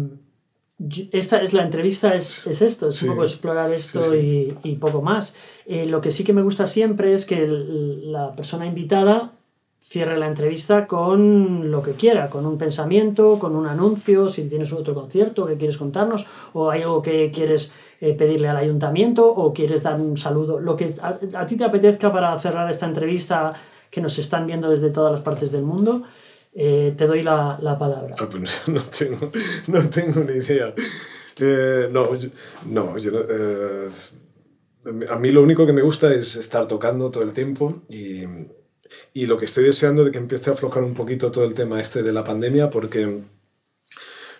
esta 1.12 1.40
es 1.40 1.52
la 1.52 1.62
entrevista, 1.62 2.14
es, 2.14 2.46
es 2.46 2.60
esto, 2.60 2.88
es 2.88 3.02
un 3.02 3.10
poco 3.10 3.22
explorar 3.22 3.70
esto 3.70 4.14
Y, 4.14 4.56
y, 4.64 4.76
poco 4.76 5.02
más. 5.02 5.34
Eh, 5.66 5.86
lo 5.86 6.00
que 6.00 6.10
sí 6.10 6.24
que 6.24 6.32
me 6.32 6.42
gusta 6.42 6.66
siempre 6.66 7.14
es 7.14 7.26
que 7.26 7.46
la 7.46 8.34
persona 8.34 8.66
invitada 8.66 9.32
cierre 9.78 10.18
la 10.18 10.26
entrevista 10.26 10.86
con 10.86 11.70
lo 11.70 11.82
que 11.82 11.92
quiera, 11.92 12.30
con 12.30 12.46
un 12.46 12.56
pensamiento, 12.56 13.38
con 13.38 13.54
un 13.54 13.66
anuncio, 13.66 14.30
si 14.30 14.48
tienes 14.48 14.72
otro 14.72 14.94
concierto 14.94 15.46
que 15.46 15.58
quieres 15.58 15.76
contarnos, 15.76 16.26
o 16.54 16.70
hay 16.70 16.82
algo 16.82 17.02
que 17.02 17.30
quieres 17.30 17.70
eh, 18.00 18.14
pedirle 18.14 18.48
al 18.48 18.56
ayuntamiento, 18.56 19.28
o 19.28 19.52
quieres 19.52 19.82
dar 19.82 20.00
un 20.00 20.16
saludo, 20.16 20.58
lo 20.58 20.74
que 20.74 20.94
a, 21.02 21.18
a 21.34 21.46
ti 21.46 21.56
te 21.56 21.64
apetezca 21.64 22.10
para 22.10 22.36
cerrar 22.38 22.68
esta 22.70 22.86
entrevista 22.86 23.52
que 23.90 24.00
nos 24.00 24.18
están 24.18 24.46
viendo 24.46 24.70
desde 24.70 24.90
todas 24.90 25.12
las 25.12 25.20
partes 25.20 25.52
del 25.52 25.62
mundo. 25.62 26.02
Eh, 26.54 26.94
te 26.96 27.06
doy 27.06 27.22
la, 27.22 27.58
la 27.60 27.76
palabra. 27.76 28.14
Ah, 28.18 28.28
pues 28.30 28.62
no, 28.68 28.80
tengo, 28.82 29.30
no 29.66 29.88
tengo 29.90 30.20
ni 30.20 30.36
idea. 30.36 30.72
Eh, 31.40 31.88
no, 31.90 32.14
yo, 32.14 32.28
no, 32.66 32.96
yo, 32.96 33.10
eh, 33.28 33.90
a 35.10 35.16
mí 35.16 35.32
lo 35.32 35.42
único 35.42 35.66
que 35.66 35.72
me 35.72 35.82
gusta 35.82 36.14
es 36.14 36.36
estar 36.36 36.68
tocando 36.68 37.10
todo 37.10 37.24
el 37.24 37.32
tiempo 37.32 37.82
y, 37.88 38.22
y, 39.12 39.26
lo 39.26 39.36
que 39.36 39.46
estoy 39.46 39.64
deseando 39.64 40.04
de 40.04 40.12
que 40.12 40.18
empiece 40.18 40.50
a 40.50 40.52
aflojar 40.52 40.84
un 40.84 40.94
poquito 40.94 41.32
todo 41.32 41.44
el 41.44 41.54
tema 41.54 41.80
este 41.80 42.04
de 42.04 42.12
la 42.12 42.22
pandemia 42.22 42.70
porque, 42.70 43.22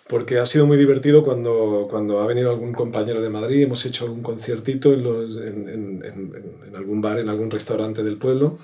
porque 0.07 0.38
ha 0.38 0.46
sido 0.46 0.66
muy 0.66 0.77
divertido 0.77 1.24
cuando, 1.24 1.88
cuando 1.90 2.20
ha 2.20 2.27
venido 2.29 2.50
algún 2.50 2.74
compañero 2.74 3.22
de 3.22 3.31
Madrid, 3.31 3.64
hemos 3.64 3.85
hecho 3.87 4.05
algún 4.05 4.22
conciertito 4.22 4.92
en, 4.92 5.03
los, 5.03 5.37
en, 5.37 5.68
en, 5.68 6.05
en 6.68 6.77
algún 6.77 7.00
bar, 7.00 7.18
en 7.18 7.29
algún 7.29 7.50
restaurante 7.50 8.05
del 8.05 8.18
pueblo 8.18 8.59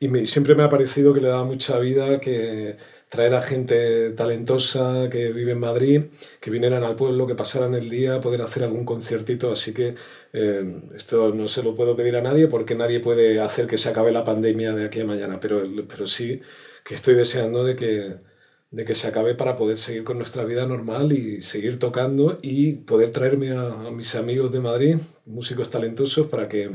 y 0.00 0.26
siempre 0.26 0.54
me 0.54 0.62
ha 0.62 0.68
parecido 0.68 1.12
que 1.12 1.20
le 1.20 1.28
daba 1.28 1.44
mucha 1.44 1.78
vida 1.78 2.20
que 2.20 2.76
traer 3.08 3.34
a 3.34 3.42
gente 3.42 4.12
talentosa 4.12 5.08
que 5.10 5.32
vive 5.32 5.52
en 5.52 5.60
Madrid, 5.60 6.04
que 6.40 6.50
vinieran 6.50 6.84
al 6.84 6.96
pueblo, 6.96 7.26
que 7.26 7.34
pasaran 7.34 7.74
el 7.74 7.88
día, 7.88 8.20
poder 8.20 8.42
hacer 8.42 8.64
algún 8.64 8.84
conciertito. 8.84 9.50
Así 9.52 9.72
que 9.74 9.94
eh, 10.32 10.82
esto 10.94 11.34
no 11.34 11.48
se 11.48 11.62
lo 11.62 11.74
puedo 11.74 11.96
pedir 11.96 12.16
a 12.16 12.20
nadie 12.22 12.48
porque 12.48 12.74
nadie 12.74 13.00
puede 13.00 13.40
hacer 13.40 13.66
que 13.66 13.78
se 13.78 13.88
acabe 13.88 14.12
la 14.12 14.24
pandemia 14.24 14.74
de 14.74 14.86
aquí 14.86 15.00
a 15.00 15.04
mañana, 15.04 15.40
pero, 15.40 15.62
pero 15.88 16.06
sí 16.06 16.40
que 16.84 16.94
estoy 16.94 17.14
deseando 17.14 17.64
de 17.64 17.76
que, 17.76 18.27
de 18.70 18.84
que 18.84 18.94
se 18.94 19.08
acabe 19.08 19.34
para 19.34 19.56
poder 19.56 19.78
seguir 19.78 20.04
con 20.04 20.18
nuestra 20.18 20.44
vida 20.44 20.66
normal 20.66 21.12
y 21.12 21.40
seguir 21.40 21.78
tocando 21.78 22.38
y 22.42 22.72
poder 22.72 23.12
traerme 23.12 23.52
a, 23.52 23.90
mis 23.90 24.14
amigos 24.14 24.52
de 24.52 24.60
Madrid, 24.60 24.96
músicos 25.24 25.70
talentosos, 25.70 26.26
para 26.26 26.48
que, 26.48 26.70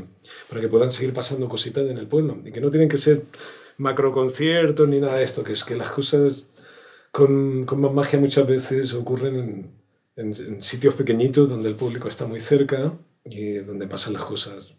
para 0.48 0.60
que 0.60 0.68
puedan 0.68 0.90
seguir 0.90 1.14
pasando 1.14 1.48
cositas 1.48 1.88
en 1.88 1.98
el 1.98 2.08
pueblo. 2.08 2.38
Y 2.44 2.50
que 2.52 2.60
no 2.60 2.70
tienen 2.70 2.88
que 2.88 2.98
ser 2.98 3.22
macro 3.78 4.12
conciertos 4.12 4.88
ni 4.88 5.00
nada 5.00 5.16
de 5.16 5.24
esto, 5.24 5.44
que 5.44 5.52
es 5.52 5.64
que 5.64 5.76
las 5.76 5.90
cosas 5.90 6.46
con, 7.12 7.64
con 7.64 7.80
más 7.80 7.92
magia 7.92 8.18
muchas 8.18 8.46
veces 8.46 8.92
ocurren 8.94 9.36
en, 9.36 10.34
en, 10.34 10.62
sitios 10.62 10.94
pequeñitos 10.94 11.48
donde 11.48 11.68
el 11.68 11.76
público 11.76 12.08
está 12.08 12.26
muy 12.26 12.40
cerca 12.40 12.92
y 13.24 13.54
donde 13.58 13.86
pasan 13.86 14.14
las 14.14 14.24
cosas, 14.24 14.74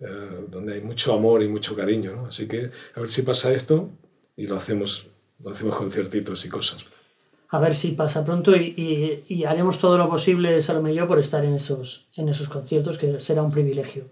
eh, 0.00 0.06
donde 0.48 0.74
hay 0.74 0.80
mucho 0.82 1.14
amor 1.14 1.42
y 1.42 1.48
mucho 1.48 1.76
cariño. 1.76 2.26
Así 2.28 2.46
que 2.46 2.70
a 2.94 3.00
ver 3.00 3.10
si 3.10 3.22
pasa 3.22 3.52
esto 3.52 3.90
y 4.36 4.46
lo 4.46 4.56
hacemos, 4.56 5.08
hacemos 5.50 5.74
conciertitos 5.74 6.44
y 6.44 6.48
cosas. 6.48 6.84
A 7.50 7.58
ver 7.60 7.74
si 7.74 7.92
pasa 7.92 8.24
pronto 8.24 8.56
y, 8.56 9.24
y, 9.28 9.44
haremos 9.44 9.78
todo 9.78 9.96
lo 9.96 10.08
posible, 10.08 10.60
Salomé 10.60 10.92
y 10.92 10.96
yo, 10.96 11.06
por 11.06 11.20
estar 11.20 11.44
en 11.44 11.54
esos, 11.54 12.08
en 12.16 12.28
esos 12.28 12.48
conciertos, 12.48 12.98
que 12.98 13.20
será 13.20 13.42
un 13.42 13.52
privilegio. 13.52 14.06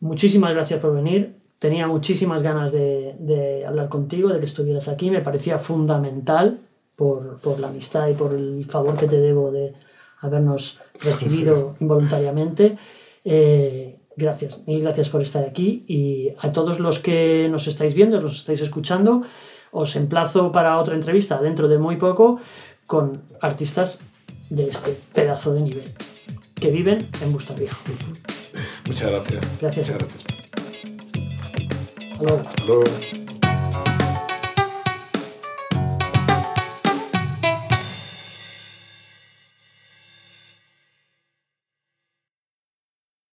Muchísimas 0.00 0.52
gracias 0.52 0.80
por 0.80 0.92
venir. 0.92 1.36
Tenía 1.58 1.86
muchísimas 1.86 2.42
ganas 2.42 2.72
de, 2.72 3.14
de 3.20 3.64
hablar 3.64 3.88
contigo, 3.88 4.30
de 4.30 4.40
que 4.40 4.46
estuvieras 4.46 4.88
aquí. 4.88 5.10
Me 5.10 5.20
parecía 5.20 5.58
fundamental 5.58 6.60
por, 6.96 7.38
por, 7.38 7.60
la 7.60 7.68
amistad 7.68 8.08
y 8.08 8.14
por 8.14 8.32
el 8.32 8.64
favor 8.68 8.96
que 8.96 9.06
te 9.06 9.20
debo 9.20 9.52
de 9.52 9.74
habernos 10.20 10.80
recibido 11.00 11.76
involuntariamente. 11.78 12.76
Eh, 13.24 13.98
gracias, 14.16 14.66
mil 14.66 14.80
gracias 14.80 15.08
por 15.08 15.22
estar 15.22 15.44
aquí 15.44 15.84
y 15.86 16.32
a 16.38 16.52
todos 16.52 16.80
los 16.80 16.98
que 16.98 17.48
nos 17.50 17.66
estáis 17.66 17.94
viendo, 17.94 18.20
nos 18.20 18.38
estáis 18.38 18.60
escuchando, 18.60 19.22
os 19.76 19.94
emplazo 19.94 20.52
para 20.52 20.78
otra 20.78 20.94
entrevista 20.94 21.36
dentro 21.38 21.68
de 21.68 21.76
muy 21.76 21.96
poco 21.96 22.40
con 22.86 23.22
artistas 23.42 24.00
de 24.48 24.68
este 24.68 24.98
pedazo 25.12 25.52
de 25.52 25.60
nivel 25.60 25.92
que 26.54 26.70
viven 26.70 27.06
en 27.20 27.32
Bustarviejo. 27.32 27.76
Muchas 28.86 29.10
gracias. 29.10 29.44
Gracias. 29.60 29.90
Muchas 29.90 29.98
gracias. 29.98 30.24
Hasta 32.12 32.24
luego. 32.24 32.40
Hasta 32.48 32.64
luego. 32.64 33.25